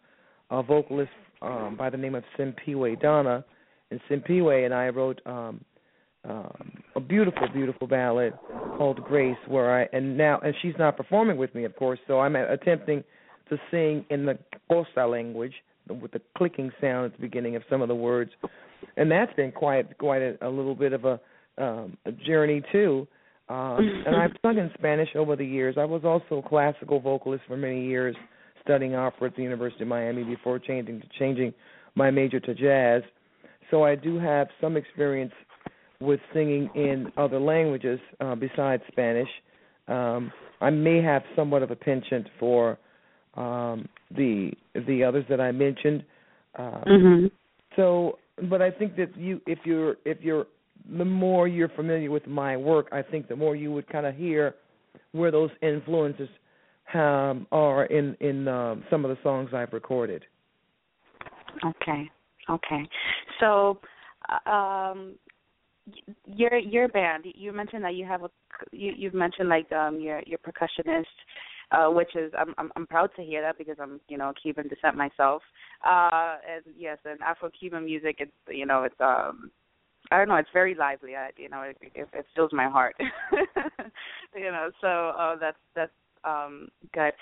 a 0.50 0.62
vocalist 0.62 1.10
um, 1.42 1.76
by 1.76 1.90
the 1.90 1.96
name 1.96 2.14
of 2.14 2.22
Simphiwe 2.38 3.00
Dana, 3.00 3.44
and 3.90 4.00
Simphiwe 4.08 4.64
and 4.64 4.72
I 4.72 4.88
wrote 4.88 5.20
um, 5.26 5.64
um, 6.24 6.72
a 6.94 7.00
beautiful, 7.00 7.48
beautiful 7.52 7.88
ballad 7.88 8.34
called 8.78 9.02
Grace, 9.02 9.36
where 9.48 9.82
I 9.82 9.88
and 9.92 10.16
now 10.16 10.38
and 10.38 10.54
she's 10.62 10.74
not 10.78 10.96
performing 10.96 11.36
with 11.36 11.54
me, 11.54 11.64
of 11.64 11.74
course, 11.76 11.98
so 12.06 12.20
I'm 12.20 12.36
attempting 12.36 13.02
to 13.48 13.58
sing 13.70 14.04
in 14.08 14.24
the 14.24 14.38
Xhosa 14.70 15.10
language 15.10 15.54
with 15.88 16.12
the 16.12 16.20
clicking 16.38 16.70
sound 16.80 17.06
at 17.06 17.16
the 17.16 17.20
beginning 17.20 17.56
of 17.56 17.62
some 17.68 17.82
of 17.82 17.88
the 17.88 17.94
words 17.94 18.30
and 18.97 19.11
that's 19.11 19.33
been 19.35 19.53
quite 19.53 19.97
quite 19.99 20.23
a, 20.23 20.37
a 20.42 20.49
little 20.51 20.75
bit 20.75 20.92
of 20.92 21.05
a, 21.05 21.21
um, 21.59 21.97
a 22.07 22.12
journey 22.12 22.62
too. 22.73 23.07
Um, 23.49 24.03
and 24.07 24.16
I've 24.16 24.31
sung 24.40 24.59
in 24.59 24.71
Spanish 24.79 25.11
over 25.14 25.37
the 25.37 25.45
years. 25.45 25.77
I 25.79 25.85
was 25.85 26.03
also 26.05 26.42
a 26.45 26.49
classical 26.49 27.01
vocalist 27.01 27.45
for 27.47 27.57
many 27.57 27.87
years, 27.87 28.16
studying 28.62 28.95
opera 28.95 29.29
at 29.29 29.37
the 29.37 29.42
University 29.42 29.83
of 29.83 29.88
Miami 29.88 30.25
before 30.25 30.59
changing 30.59 31.01
to 31.01 31.07
changing 31.18 31.53
my 31.95 32.11
major 32.11 32.40
to 32.40 32.55
jazz. 32.55 33.03
So 33.71 33.85
I 33.85 33.95
do 33.95 34.18
have 34.18 34.49
some 34.61 34.77
experience 34.77 35.33
with 36.01 36.21
singing 36.33 36.68
in 36.75 37.12
other 37.16 37.38
languages 37.38 38.01
uh, 38.21 38.35
besides 38.35 38.83
Spanish. 38.90 39.29
Um, 39.88 40.33
I 40.61 40.71
may 40.71 41.03
have 41.03 41.23
somewhat 41.37 41.62
of 41.62 41.71
a 41.71 41.77
penchant 41.77 42.29
for 42.38 42.79
um, 43.35 43.88
the 44.11 44.53
the 44.75 45.05
others 45.05 45.25
that 45.29 45.40
I 45.40 45.53
mentioned. 45.53 46.05
Uh, 46.59 46.85
mm-hmm. 46.87 47.27
So 47.77 48.18
but 48.48 48.62
I 48.62 48.70
think 48.70 48.96
that 48.96 49.16
you, 49.16 49.40
if 49.46 49.59
you're, 49.64 49.96
if 50.05 50.18
you're, 50.20 50.46
the 50.98 51.05
more 51.05 51.46
you're 51.46 51.68
familiar 51.70 52.11
with 52.11 52.26
my 52.26 52.57
work, 52.57 52.88
I 52.92 53.02
think 53.02 53.28
the 53.28 53.37
more 53.37 53.55
you 53.55 53.72
would 53.72 53.88
kind 53.88 54.07
of 54.07 54.14
hear 54.14 54.55
where 55.12 55.31
those 55.31 55.50
influences 55.62 56.28
um, 56.94 57.46
are 57.52 57.85
in 57.87 58.16
in 58.20 58.48
um, 58.48 58.85
some 58.90 59.05
of 59.05 59.11
the 59.11 59.22
songs 59.22 59.50
I've 59.55 59.72
recorded. 59.72 60.24
Okay, 61.64 62.11
okay. 62.50 62.88
So, 63.40 63.78
uh, 64.28 64.50
um, 64.50 65.14
your 66.26 66.57
your 66.57 66.88
band, 66.88 67.24
you 67.35 67.52
mentioned 67.52 67.85
that 67.85 67.94
you 67.94 68.07
have 68.07 68.22
a, 68.22 68.31
you 68.72 68.92
you've 68.96 69.14
mentioned 69.14 69.48
like 69.48 69.70
um 69.72 70.00
your 70.00 70.22
your 70.26 70.38
percussionist 70.38 71.05
uh, 71.72 71.88
which 71.88 72.14
is 72.14 72.32
I'm, 72.38 72.54
I'm 72.58 72.70
I'm 72.76 72.87
proud 72.87 73.11
to 73.16 73.22
hear 73.22 73.42
that 73.42 73.58
because 73.58 73.76
I'm 73.80 74.00
you 74.08 74.18
know 74.18 74.32
Cuban 74.40 74.68
descent 74.68 74.96
myself. 74.96 75.42
Uh, 75.85 76.37
and 76.48 76.74
yes, 76.76 76.98
and 77.04 77.20
Afro-Cuban 77.20 77.85
music, 77.85 78.16
it's 78.18 78.32
you 78.48 78.66
know 78.66 78.85
it's 78.85 79.00
um 79.00 79.50
I 80.11 80.18
don't 80.18 80.28
know, 80.28 80.37
it's 80.37 80.48
very 80.52 80.74
lively. 80.74 81.16
I, 81.16 81.30
you 81.37 81.48
know, 81.48 81.62
it, 81.62 81.76
it, 81.94 82.08
it 82.12 82.26
fills 82.35 82.52
my 82.52 82.68
heart. 82.68 82.94
you 84.37 84.50
know, 84.50 84.70
so 84.80 85.12
uh, 85.18 85.37
that's 85.37 85.56
that's 85.74 85.92
um 86.24 86.68
good. 86.92 87.12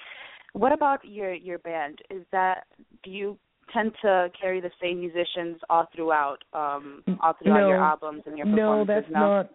What 0.53 0.73
about 0.73 1.05
your 1.05 1.33
your 1.33 1.59
band? 1.59 2.01
Is 2.11 2.23
that 2.33 2.65
do 3.05 3.11
you 3.11 3.39
tend 3.73 3.93
to 4.03 4.29
carry 4.41 4.61
the 4.61 4.71
same 4.83 4.99
musicians 4.99 5.61
all 5.71 5.87
throughout 5.95 6.39
um 6.53 7.05
all 7.23 7.35
throughout 7.41 7.61
no, 7.61 7.69
your 7.69 7.79
albums 7.79 8.23
and 8.27 8.37
your 8.37 8.47
performances? 8.47 8.89
No, 8.89 8.95
that's 8.95 9.13
no? 9.13 9.21
not 9.21 9.51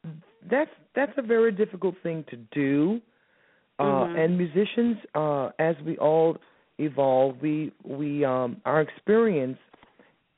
that's 0.50 0.72
that's 0.96 1.18
a 1.18 1.22
very 1.22 1.52
difficult 1.52 1.96
thing 2.04 2.24
to 2.30 2.38
do. 2.54 3.02
Uh, 3.78 3.84
mm-hmm. 3.84 4.18
and 4.18 4.38
musicians, 4.38 4.98
uh, 5.16 5.50
as 5.60 5.76
we 5.86 5.98
all 5.98 6.38
evolve, 6.78 7.36
we 7.42 7.74
we 7.84 8.24
um, 8.24 8.62
our 8.66 8.82
experience 8.82 9.58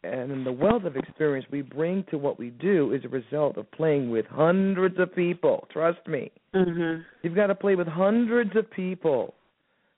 and 0.04 0.46
the 0.46 0.52
wealth 0.52 0.84
of 0.86 0.96
experience 0.96 1.46
we 1.52 1.62
bring 1.62 2.04
to 2.10 2.18
what 2.18 2.40
we 2.40 2.52
do 2.52 2.94
is 2.94 3.04
a 3.04 3.10
result 3.10 3.58
of 3.58 3.70
playing 3.72 4.10
with 4.10 4.26
hundreds 4.28 4.98
of 5.00 5.14
people. 5.14 5.68
Trust 5.72 6.00
me, 6.08 6.32
mm-hmm. 6.56 7.02
you've 7.24 7.36
got 7.36 7.48
to 7.48 7.56
play 7.56 7.76
with 7.76 7.88
hundreds 7.88 8.56
of 8.56 8.70
people 8.72 9.34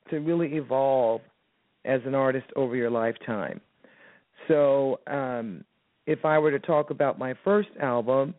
to 0.09 0.17
really 0.17 0.55
evolve 0.55 1.21
as 1.85 2.01
an 2.05 2.15
artist 2.15 2.47
over 2.55 2.75
your 2.75 2.89
lifetime. 2.89 3.61
So, 4.47 4.99
um, 5.07 5.63
if 6.07 6.25
I 6.25 6.39
were 6.39 6.51
to 6.51 6.59
talk 6.59 6.89
about 6.89 7.19
my 7.19 7.35
first 7.43 7.69
album, 7.81 8.33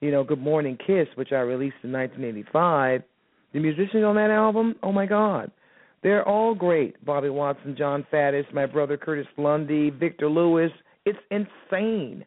you 0.00 0.10
know, 0.10 0.24
Good 0.24 0.40
Morning 0.40 0.76
Kiss, 0.84 1.06
which 1.14 1.32
I 1.32 1.36
released 1.36 1.76
in 1.82 1.92
1985 1.92 3.02
the 3.52 3.60
musicians 3.60 4.04
on 4.04 4.14
that 4.16 4.30
album, 4.30 4.76
oh 4.82 4.92
my 4.92 5.06
God, 5.06 5.50
they're 6.02 6.26
all 6.26 6.54
great. 6.54 7.02
Bobby 7.04 7.28
Watson, 7.28 7.76
Jon 7.76 8.06
Faddis, 8.12 8.44
my 8.52 8.66
brother 8.66 8.96
Curtis 8.96 9.26
Lundy, 9.36 9.90
Victor 9.90 10.28
Lewis. 10.28 10.70
It's 11.04 11.18
insane. 11.30 12.24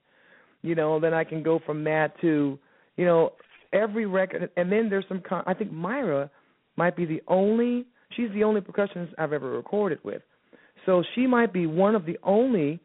You 0.61 0.75
know, 0.75 0.99
then 0.99 1.13
I 1.13 1.23
can 1.23 1.43
go 1.43 1.59
from 1.65 1.83
that 1.83 2.19
to, 2.21 2.57
you 2.95 3.05
know, 3.05 3.33
every 3.73 4.05
record. 4.05 4.49
And 4.55 4.71
then 4.71 4.89
there's 4.89 5.05
some. 5.07 5.21
Con- 5.27 5.43
I 5.45 5.53
think 5.53 5.71
Mayra 5.71 6.29
might 6.77 6.95
be 6.95 7.05
the 7.05 7.21
only. 7.27 7.85
She's 8.15 8.31
the 8.33 8.43
only 8.43 8.61
percussionist 8.61 9.13
I've 9.17 9.33
ever 9.33 9.51
recorded 9.51 9.99
with. 10.03 10.21
So 10.85 11.03
she 11.13 11.27
might 11.27 11.51
be 11.51 11.65
one 11.67 11.95
of 11.95 12.05
the 12.05 12.17
only 12.23 12.79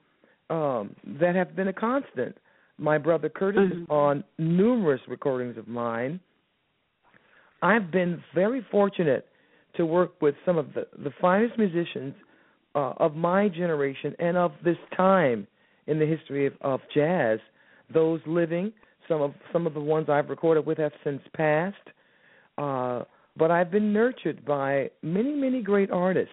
um, 0.48 0.96
that 1.20 1.34
have 1.34 1.54
been 1.54 1.68
a 1.68 1.72
constant. 1.72 2.36
My 2.78 2.98
brother 2.98 3.28
Curtis 3.28 3.70
mm-hmm. 3.72 3.82
is 3.82 3.88
on 3.88 4.24
numerous 4.38 5.00
recordings 5.06 5.56
of 5.56 5.68
mine. 5.68 6.18
I've 7.62 7.90
been 7.90 8.22
very 8.34 8.64
fortunate 8.70 9.26
to 9.76 9.86
work 9.86 10.20
with 10.20 10.34
some 10.44 10.58
of 10.58 10.72
the, 10.74 10.86
the 11.02 11.10
finest 11.20 11.58
musicians 11.58 12.14
uh, 12.74 12.92
of 12.98 13.14
my 13.14 13.48
generation 13.48 14.14
and 14.18 14.36
of 14.36 14.52
this 14.64 14.76
time 14.96 15.46
in 15.86 15.98
the 15.98 16.06
history 16.06 16.46
of, 16.46 16.54
of 16.60 16.80
jazz. 16.94 17.38
Those 17.92 18.20
living, 18.26 18.72
some 19.08 19.20
of 19.20 19.32
some 19.52 19.66
of 19.66 19.74
the 19.74 19.80
ones 19.80 20.08
I've 20.08 20.28
recorded 20.28 20.64
with 20.64 20.78
have 20.78 20.92
since 21.02 21.20
passed, 21.34 21.76
uh, 22.58 23.02
but 23.36 23.50
I've 23.50 23.70
been 23.70 23.92
nurtured 23.92 24.44
by 24.44 24.90
many 25.02 25.32
many 25.32 25.62
great 25.62 25.90
artists. 25.90 26.32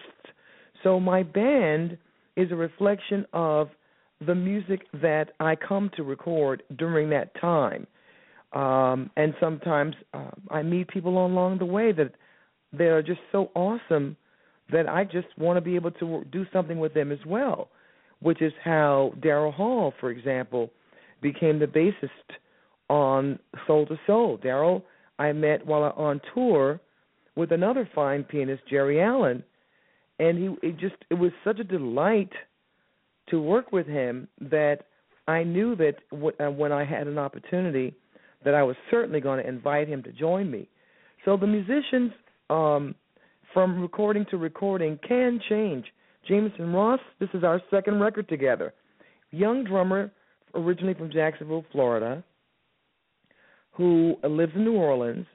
So 0.84 1.00
my 1.00 1.24
band 1.24 1.98
is 2.36 2.52
a 2.52 2.56
reflection 2.56 3.26
of 3.32 3.68
the 4.24 4.34
music 4.34 4.82
that 5.02 5.30
I 5.40 5.56
come 5.56 5.90
to 5.96 6.04
record 6.04 6.62
during 6.76 7.10
that 7.10 7.38
time 7.40 7.86
um, 8.52 9.10
and 9.16 9.34
sometimes 9.40 9.94
uh, 10.14 10.30
I 10.50 10.62
meet 10.62 10.88
people 10.88 11.24
along 11.24 11.58
the 11.58 11.66
way 11.66 11.92
that 11.92 12.12
they 12.72 12.86
are 12.86 13.02
just 13.02 13.20
so 13.32 13.50
awesome 13.54 14.16
that 14.70 14.88
I 14.88 15.04
just 15.04 15.28
want 15.38 15.56
to 15.56 15.60
be 15.60 15.74
able 15.74 15.90
to 15.92 16.24
do 16.30 16.44
something 16.52 16.78
with 16.78 16.94
them 16.94 17.12
as 17.12 17.18
well, 17.26 17.68
which 18.20 18.42
is 18.42 18.52
how 18.62 19.12
Darryl 19.20 19.52
Hall, 19.52 19.92
for 20.00 20.10
example, 20.10 20.70
became 21.22 21.58
the 21.58 21.66
bassist 21.66 22.36
on 22.88 23.38
Soul 23.66 23.86
to 23.86 23.98
Soul. 24.06 24.38
Darryl, 24.38 24.82
I 25.18 25.32
met 25.32 25.66
while 25.66 25.82
on 25.96 26.20
tour 26.34 26.80
with 27.36 27.52
another 27.52 27.88
fine 27.94 28.24
pianist, 28.24 28.62
Geri 28.68 29.00
Allen, 29.00 29.42
and 30.18 30.38
he 30.38 30.68
it 30.68 30.78
just 30.78 30.96
it 31.10 31.14
was 31.14 31.32
such 31.44 31.58
a 31.60 31.64
delight 31.64 32.32
to 33.28 33.40
work 33.40 33.72
with 33.72 33.86
him 33.86 34.28
that 34.40 34.86
I 35.26 35.44
knew 35.44 35.76
that 35.76 35.96
uh, 36.12 36.50
when 36.50 36.72
I 36.72 36.84
had 36.84 37.06
an 37.06 37.18
opportunity 37.18 37.94
that 38.44 38.54
I 38.54 38.62
was 38.62 38.76
certainly 38.90 39.20
going 39.20 39.42
to 39.42 39.48
invite 39.48 39.88
him 39.88 40.02
to 40.04 40.12
join 40.12 40.50
me. 40.50 40.68
So 41.24 41.36
the 41.36 41.46
musicians, 41.46 42.12
um, 42.50 42.94
from 43.52 43.80
recording 43.80 44.24
to 44.30 44.36
recording, 44.36 44.98
can 45.06 45.40
change. 45.48 45.86
Jamison 46.26 46.72
Ross, 46.72 47.00
this 47.20 47.28
is 47.34 47.42
our 47.42 47.60
second 47.70 48.00
record 48.00 48.28
together. 48.28 48.74
Young 49.30 49.64
drummer, 49.64 50.10
originally 50.54 50.94
from 50.94 51.10
Jacksonville, 51.10 51.64
Florida, 51.72 52.22
who 53.72 54.16
lives 54.22 54.52
in 54.54 54.64
New 54.64 54.74
Orleans 54.74 55.26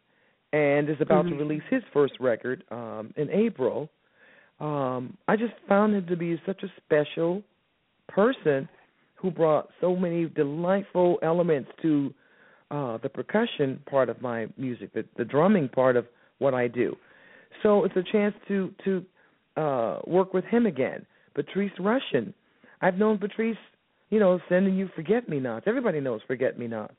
and 0.51 0.89
is 0.89 0.97
about 0.99 1.25
Mm-hmm. 1.25 1.37
to 1.37 1.43
release 1.43 1.63
his 1.69 1.81
first 1.91 2.13
record 2.19 2.63
um, 2.71 3.13
in 3.17 3.29
April. 3.31 3.89
Um, 4.59 5.17
I 5.27 5.35
just 5.35 5.53
found 5.67 5.95
him 5.95 6.05
to 6.07 6.15
be 6.15 6.39
such 6.45 6.61
a 6.63 6.67
special 6.85 7.41
person 8.07 8.69
who 9.15 9.31
brought 9.31 9.69
so 9.81 9.95
many 9.95 10.25
delightful 10.25 11.17
elements 11.23 11.69
to 11.81 12.13
uh, 12.73 12.97
the 13.03 13.09
percussion 13.09 13.79
part 13.89 14.09
of 14.09 14.19
my 14.21 14.47
music, 14.57 14.91
the, 14.93 15.05
the 15.15 15.23
drumming 15.23 15.69
part 15.69 15.95
of 15.95 16.05
what 16.39 16.55
I 16.55 16.67
do. 16.67 16.95
So 17.61 17.83
it's 17.85 17.95
a 17.95 18.03
chance 18.11 18.33
to 18.47 18.73
to 18.83 19.05
uh, 19.55 19.99
work 20.07 20.33
with 20.33 20.45
him 20.45 20.65
again. 20.65 21.05
Patrice 21.35 21.71
Rushen. 21.79 22.33
I've 22.81 22.95
known 22.95 23.19
Patrice, 23.19 23.57
you 24.09 24.19
know, 24.19 24.39
sending 24.49 24.75
you 24.75 24.89
Forget 24.95 25.29
Me 25.29 25.39
Nots. 25.39 25.65
Everybody 25.67 25.99
knows 25.99 26.21
Forget 26.27 26.57
Me 26.57 26.67
Nots. 26.67 26.95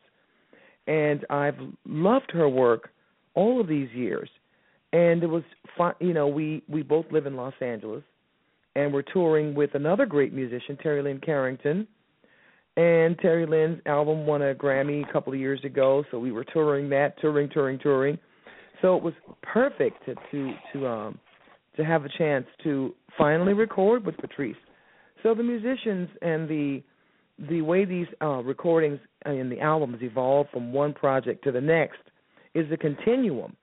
And 0.86 1.26
I've 1.28 1.58
loved 1.84 2.30
her 2.32 2.48
work 2.48 2.90
all 3.34 3.60
of 3.60 3.66
these 3.66 3.88
years. 3.92 4.28
And 4.92 5.22
it 5.22 5.26
was 5.26 5.42
fun, 5.76 5.94
you 6.00 6.14
know, 6.14 6.28
we 6.28 6.62
we 6.68 6.82
both 6.82 7.06
live 7.10 7.26
in 7.26 7.36
Los 7.36 7.54
Angeles 7.60 8.04
and 8.76 8.92
we're 8.92 9.02
touring 9.02 9.54
with 9.54 9.74
another 9.74 10.06
great 10.06 10.32
musician, 10.32 10.78
Terri 10.84 11.02
Lyne 11.02 11.20
Carrington. 11.20 11.86
And 12.76 13.16
Terri 13.18 13.48
Lyne's 13.48 13.80
album 13.86 14.26
won 14.26 14.42
a 14.42 14.54
Grammy 14.54 15.08
a 15.08 15.12
couple 15.12 15.32
of 15.32 15.38
years 15.38 15.60
ago, 15.64 16.04
so 16.10 16.18
we 16.18 16.32
were 16.32 16.44
touring 16.44 16.88
that, 16.90 17.18
touring, 17.20 17.48
touring, 17.48 17.78
touring. 17.78 18.18
So 18.82 18.96
it 18.96 19.02
was 19.02 19.14
perfect 19.42 20.04
to 20.06 20.14
to 20.32 20.54
to 20.72 20.86
um 20.86 21.18
to 21.76 21.84
have 21.84 22.04
a 22.04 22.08
chance 22.18 22.46
to 22.64 22.94
finally 23.16 23.52
record 23.52 24.04
with 24.04 24.16
Patrice. 24.16 24.56
So 25.22 25.34
the 25.34 25.42
musicians 25.42 26.08
and 26.20 26.48
the 26.48 26.82
the 27.48 27.62
way 27.62 27.84
these 27.84 28.08
uh 28.20 28.42
recordings 28.42 28.98
and 29.24 29.50
the 29.50 29.60
albums 29.60 29.98
evolve 30.02 30.48
from 30.52 30.72
one 30.72 30.92
project 30.92 31.44
to 31.44 31.52
the 31.52 31.60
next 31.60 32.00
is 32.54 32.70
a 32.72 32.76
continuum. 32.76 33.56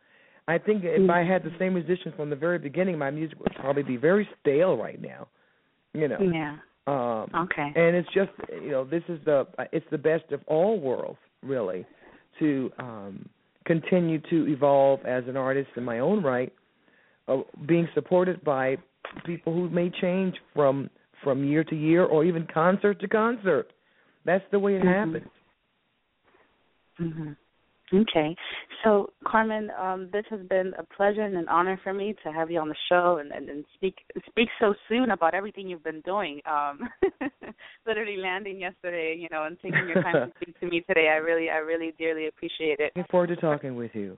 I 0.47 0.57
think 0.57 0.83
if 0.83 1.09
I 1.09 1.23
had 1.23 1.43
the 1.43 1.51
same 1.59 1.73
musicians 1.73 2.15
from 2.15 2.29
the 2.29 2.35
very 2.35 2.59
beginning, 2.59 2.97
my 2.97 3.11
music 3.11 3.39
would 3.39 3.53
probably 3.55 3.83
be 3.83 3.97
very 3.97 4.27
stale 4.39 4.75
right 4.75 4.99
now. 5.01 5.27
You 5.93 6.07
know. 6.07 6.17
Yeah. 6.19 6.57
Um, 6.87 7.29
Okay. 7.35 7.71
and 7.75 7.95
it's 7.95 8.09
just 8.13 8.31
you 8.51 8.71
know 8.71 8.83
this 8.83 9.03
is 9.07 9.19
the 9.25 9.47
it's 9.71 9.85
the 9.91 9.97
best 9.97 10.31
of 10.31 10.41
all 10.47 10.79
worlds 10.79 11.19
really 11.43 11.85
to 12.39 12.71
um 12.79 13.29
continue 13.65 14.19
to 14.29 14.47
evolve 14.47 14.99
as 15.05 15.23
an 15.27 15.37
artist 15.37 15.69
in 15.75 15.83
my 15.83 15.99
own 15.99 16.23
right 16.23 16.51
uh, 17.27 17.37
being 17.67 17.87
supported 17.93 18.43
by 18.43 18.75
people 19.25 19.53
who 19.53 19.69
may 19.69 19.91
change 20.01 20.35
from 20.55 20.89
from 21.23 21.43
year 21.43 21.63
to 21.63 21.75
year 21.75 22.03
or 22.05 22.25
even 22.25 22.47
concert 22.51 22.99
to 22.99 23.07
concert 23.07 23.71
that's 24.25 24.43
the 24.51 24.57
way 24.59 24.75
it 24.75 24.81
Mhm. 24.81 24.95
happens 24.95 25.27
hmm 26.97 27.31
Okay. 27.93 28.35
So, 28.83 29.11
Carmen, 29.27 29.69
um, 29.79 30.09
this 30.13 30.23
has 30.29 30.39
been 30.47 30.73
a 30.77 30.83
pleasure 30.95 31.23
and 31.23 31.35
an 31.35 31.47
honor 31.49 31.79
for 31.83 31.93
me 31.93 32.15
to 32.23 32.31
have 32.31 32.49
you 32.49 32.59
on 32.59 32.69
the 32.69 32.75
show 32.89 33.17
and, 33.19 33.31
and, 33.31 33.49
and 33.49 33.65
speak 33.75 33.95
speak 34.29 34.47
so 34.59 34.73
soon 34.87 35.11
about 35.11 35.33
everything 35.33 35.67
you've 35.67 35.83
been 35.83 36.01
doing. 36.01 36.39
Um, 36.49 36.89
literally 37.85 38.17
landing 38.17 38.59
yesterday, 38.59 39.17
you 39.19 39.27
know, 39.31 39.43
and 39.43 39.57
taking 39.59 39.87
your 39.87 40.01
time 40.01 40.29
to 40.29 40.33
speak 40.41 40.59
to 40.61 40.67
me 40.67 40.81
today. 40.87 41.09
I 41.09 41.17
really, 41.17 41.49
I 41.49 41.57
really 41.57 41.93
dearly 41.97 42.27
appreciate 42.27 42.79
it. 42.79 42.93
looking 42.95 43.09
forward 43.11 43.27
to 43.27 43.35
talking 43.35 43.75
with 43.75 43.91
you 43.93 44.17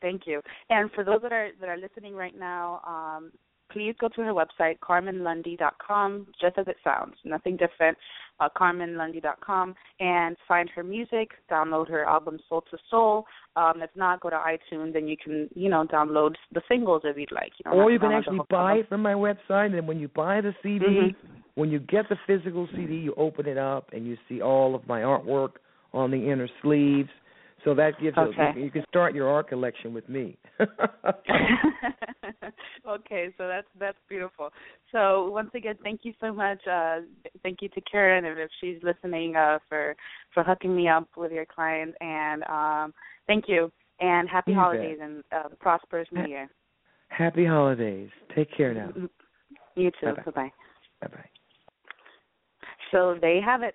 Thank 0.00 0.22
you. 0.26 0.40
And 0.70 0.90
for 0.92 1.04
those 1.04 1.20
that 1.22 1.32
are 1.32 1.48
that 1.60 1.68
are 1.68 1.76
listening 1.76 2.14
right 2.14 2.38
now, 2.38 2.80
um, 2.86 3.32
please 3.70 3.94
go 4.00 4.08
to 4.08 4.22
her 4.22 4.32
website, 4.32 4.78
carmenlundy.com, 4.80 6.26
just 6.40 6.58
as 6.58 6.66
it 6.68 6.76
sounds, 6.82 7.14
nothing 7.24 7.56
different. 7.56 7.96
Uh, 8.40 8.48
carmenlundy.com, 8.56 9.76
and 10.00 10.36
find 10.48 10.68
her 10.74 10.82
music. 10.82 11.30
Download 11.48 11.88
her 11.88 12.04
album 12.04 12.38
Soul 12.48 12.64
to 12.68 12.76
Soul. 12.90 13.26
Um, 13.54 13.74
if 13.80 13.90
not, 13.94 14.20
go 14.20 14.28
to 14.28 14.36
iTunes 14.36 14.96
and 14.96 15.08
you 15.08 15.16
can, 15.16 15.48
you 15.54 15.68
know, 15.70 15.84
download 15.84 16.34
the 16.52 16.60
singles 16.68 17.02
if 17.04 17.16
you'd 17.16 17.30
like. 17.30 17.52
You 17.64 17.70
or 17.70 17.92
you 17.92 18.00
can 18.00 18.10
actually 18.10 18.40
buy 18.50 18.74
it 18.74 18.88
from 18.88 19.02
my 19.02 19.12
website 19.14 19.78
and 19.78 19.86
when 19.86 20.00
you 20.00 20.08
buy 20.08 20.40
the 20.40 20.52
CD 20.64 20.84
Mhm. 20.84 21.14
when 21.54 21.70
you 21.70 21.78
get 21.78 22.08
the 22.08 22.16
physical 22.26 22.66
CD, 22.74 22.96
you 22.96 23.14
open 23.16 23.46
it 23.46 23.56
up 23.56 23.92
and 23.92 24.04
you 24.04 24.18
see 24.28 24.42
all 24.42 24.74
of 24.74 24.86
my 24.88 25.02
artwork 25.02 25.52
on 25.92 26.10
the 26.10 26.28
inner 26.28 26.48
sleeves. 26.60 27.10
So 27.64 27.74
that 27.74 27.98
gives 28.00 28.16
Okay. 28.18 28.52
you 28.56 28.64
you 28.64 28.70
can 28.70 28.84
start 28.88 29.14
your 29.14 29.28
art 29.28 29.48
collection 29.48 29.94
with 29.94 30.06
me. 30.08 30.36
okay, 32.86 33.28
so 33.38 33.48
that's 33.48 33.66
that's 33.78 33.98
beautiful. 34.08 34.50
So 34.92 35.30
once 35.30 35.50
again, 35.54 35.76
thank 35.82 36.00
you 36.04 36.12
so 36.20 36.32
much. 36.32 36.60
Uh, 36.66 37.00
thank 37.42 37.62
you 37.62 37.70
to 37.70 37.80
Karen, 37.82 38.26
and 38.26 38.38
if 38.38 38.50
she's 38.60 38.76
listening, 38.82 39.34
uh, 39.36 39.58
for 39.68 39.96
for 40.34 40.42
hooking 40.42 40.76
me 40.76 40.88
up 40.88 41.08
with 41.16 41.32
your 41.32 41.46
client. 41.46 41.94
And 42.02 42.44
um, 42.44 42.92
thank 43.26 43.48
you, 43.48 43.72
and 44.00 44.28
happy 44.28 44.52
You 44.52 44.58
bet. 44.58 44.64
holidays 44.64 44.98
and 45.00 45.24
uh, 45.32 45.48
prosperous 45.58 46.08
New 46.12 46.26
Year. 46.26 46.50
Happy 47.08 47.46
holidays. 47.46 48.10
Take 48.34 48.54
care 48.54 48.74
now. 48.74 48.92
You 49.76 49.90
too. 50.00 50.06
Bye-bye. 50.06 50.22
Bye 50.26 50.30
bye. 50.32 50.50
Bye 51.00 51.08
bye. 51.08 51.24
So 52.90 53.16
there 53.20 53.34
you 53.34 53.42
have 53.42 53.62
it, 53.62 53.74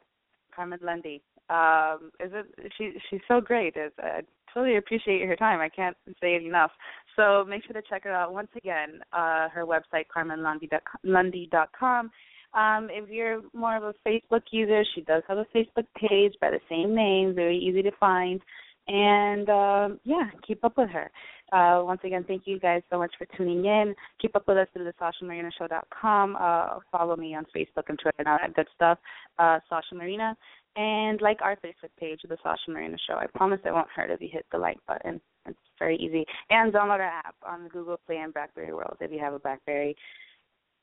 Carmen 0.56 0.80
Lundy. 0.82 1.22
Um, 1.50 2.12
is 2.20 2.32
it? 2.34 2.74
She 2.78 2.94
she's 3.10 3.22
so 3.28 3.42
great. 3.42 3.74
It's, 3.76 3.96
I 4.00 4.22
totally 4.54 4.78
appreciate 4.78 5.28
her 5.28 5.36
time. 5.36 5.60
I 5.60 5.70
can't 5.70 5.98
say 6.22 6.36
it 6.36 6.44
enough. 6.44 6.72
So 7.16 7.46
make 7.48 7.64
sure 7.66 7.74
to 7.74 7.88
check 7.88 8.04
her 8.04 8.14
out 8.14 8.34
once 8.34 8.50
again. 8.56 9.02
Uh, 9.14 9.50
her 9.50 9.66
website 9.66 10.06
carmenlundy.com. 10.16 12.12
Um, 12.54 12.88
if 12.90 13.10
you're 13.10 13.42
more 13.54 13.78
of 13.78 13.84
a 13.84 13.94
Facebook 14.08 14.42
user, 14.52 14.84
she 14.96 15.02
does 15.02 15.24
have 15.28 15.38
a 15.38 15.46
Facebook 15.56 15.86
page 15.96 16.34
by 16.42 16.50
the 16.50 16.60
same 16.68 16.96
name, 16.96 17.36
very 17.36 17.58
easy 17.58 17.84
to 17.84 17.92
find. 18.00 18.42
And 18.88 19.50
um, 19.50 20.00
yeah, 20.04 20.30
keep 20.46 20.66
up 20.66 20.78
with 20.78 20.90
her. 20.90 21.12
Uh, 21.52 21.84
once 21.84 22.02
again, 22.04 22.24
thank 22.28 22.44
you 22.46 22.60
guys 22.60 22.82
so 22.90 22.98
much 22.98 23.12
for 23.18 23.26
tuning 23.38 23.66
in. 23.66 23.96
Keep 24.20 24.36
up 24.36 24.48
with 24.48 24.58
us 24.58 24.68
through 24.74 24.86
the 24.86 24.94
SashaMarinaShow.com. 25.00 26.38
Uh, 26.40 26.80
follow 26.92 27.16
me 27.16 27.36
on 27.36 27.46
Facebook 27.56 27.84
and 27.88 28.00
Twitter 28.00 28.18
and 28.20 28.28
all 28.28 28.38
that 28.42 28.56
good 28.56 28.68
stuff. 28.76 28.98
Uh, 29.38 29.60
Sasha 29.70 29.94
Marina. 29.94 30.36
And 30.76 31.22
like 31.22 31.42
our 31.42 31.56
Facebook 31.58 31.92
page, 32.00 32.22
The 32.28 32.38
Sasha 32.44 32.70
Marina 32.72 32.98
Show. 33.08 33.16
I 33.16 33.26
promise 33.36 33.60
it 33.66 33.74
won't 33.74 33.90
hurt 33.94 34.12
if 34.12 34.22
you 34.22 34.30
hit 34.32 34.46
the 34.52 34.58
like 34.58 34.78
button. 34.88 35.20
It's 35.46 35.58
very 35.78 35.98
easy. 35.98 36.26
And 36.50 36.72
download 36.72 37.00
our 37.00 37.02
app 37.02 37.36
on 37.46 37.64
the 37.64 37.70
Google 37.70 38.00
Play 38.06 38.18
and 38.18 38.34
BlackBerry 38.34 38.74
World 38.74 38.98
if 39.02 39.12
you 39.12 39.20
have 39.20 39.34
a 39.34 39.40
BlackBerry. 39.40 39.96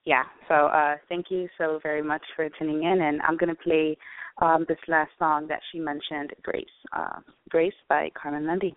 Yeah, 0.04 0.22
so 0.48 0.66
uh, 0.66 0.96
thank 1.08 1.26
you 1.30 1.48
so 1.58 1.80
very 1.82 2.02
much 2.02 2.22
for 2.36 2.48
tuning 2.58 2.84
in. 2.84 3.02
And 3.02 3.20
I'm 3.22 3.36
going 3.36 3.54
to 3.54 3.62
play 3.62 3.96
um, 4.40 4.64
this 4.68 4.78
last 4.86 5.10
song 5.18 5.46
that 5.48 5.60
she 5.72 5.80
mentioned, 5.80 6.32
Grace. 6.42 6.64
Uh, 6.92 7.20
Grace 7.48 7.74
by 7.88 8.10
Carmen 8.20 8.46
Lundy. 8.46 8.76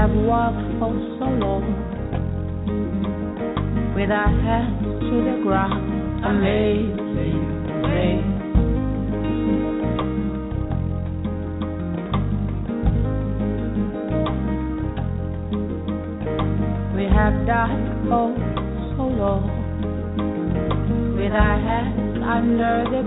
Have 0.00 0.10
walked 0.10 0.58
for 0.80 0.90
so 1.18 1.26
long 1.38 1.62
with 3.94 4.10
our 4.10 4.32
hands 4.42 4.82
to 5.06 5.16
the 5.22 5.36
ground. 5.44 5.86
Amazing 6.24 7.38
grace. 7.84 8.26
We 16.96 17.04
have 17.14 17.46
done 17.46 18.08
oh 18.10 18.34
so 18.96 19.04
long 19.22 19.46
with 21.16 21.32
our 21.32 21.58
hands 21.68 22.18
under 22.34 22.84
the. 22.90 23.02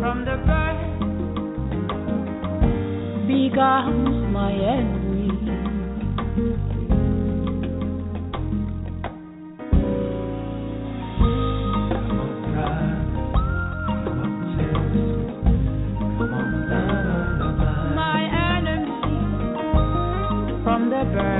From 0.01 0.25
the 0.25 0.37
birth 0.47 0.83
becomes 3.29 4.33
my 4.33 4.51
enemy. 4.53 4.90
The. 21.05 21.40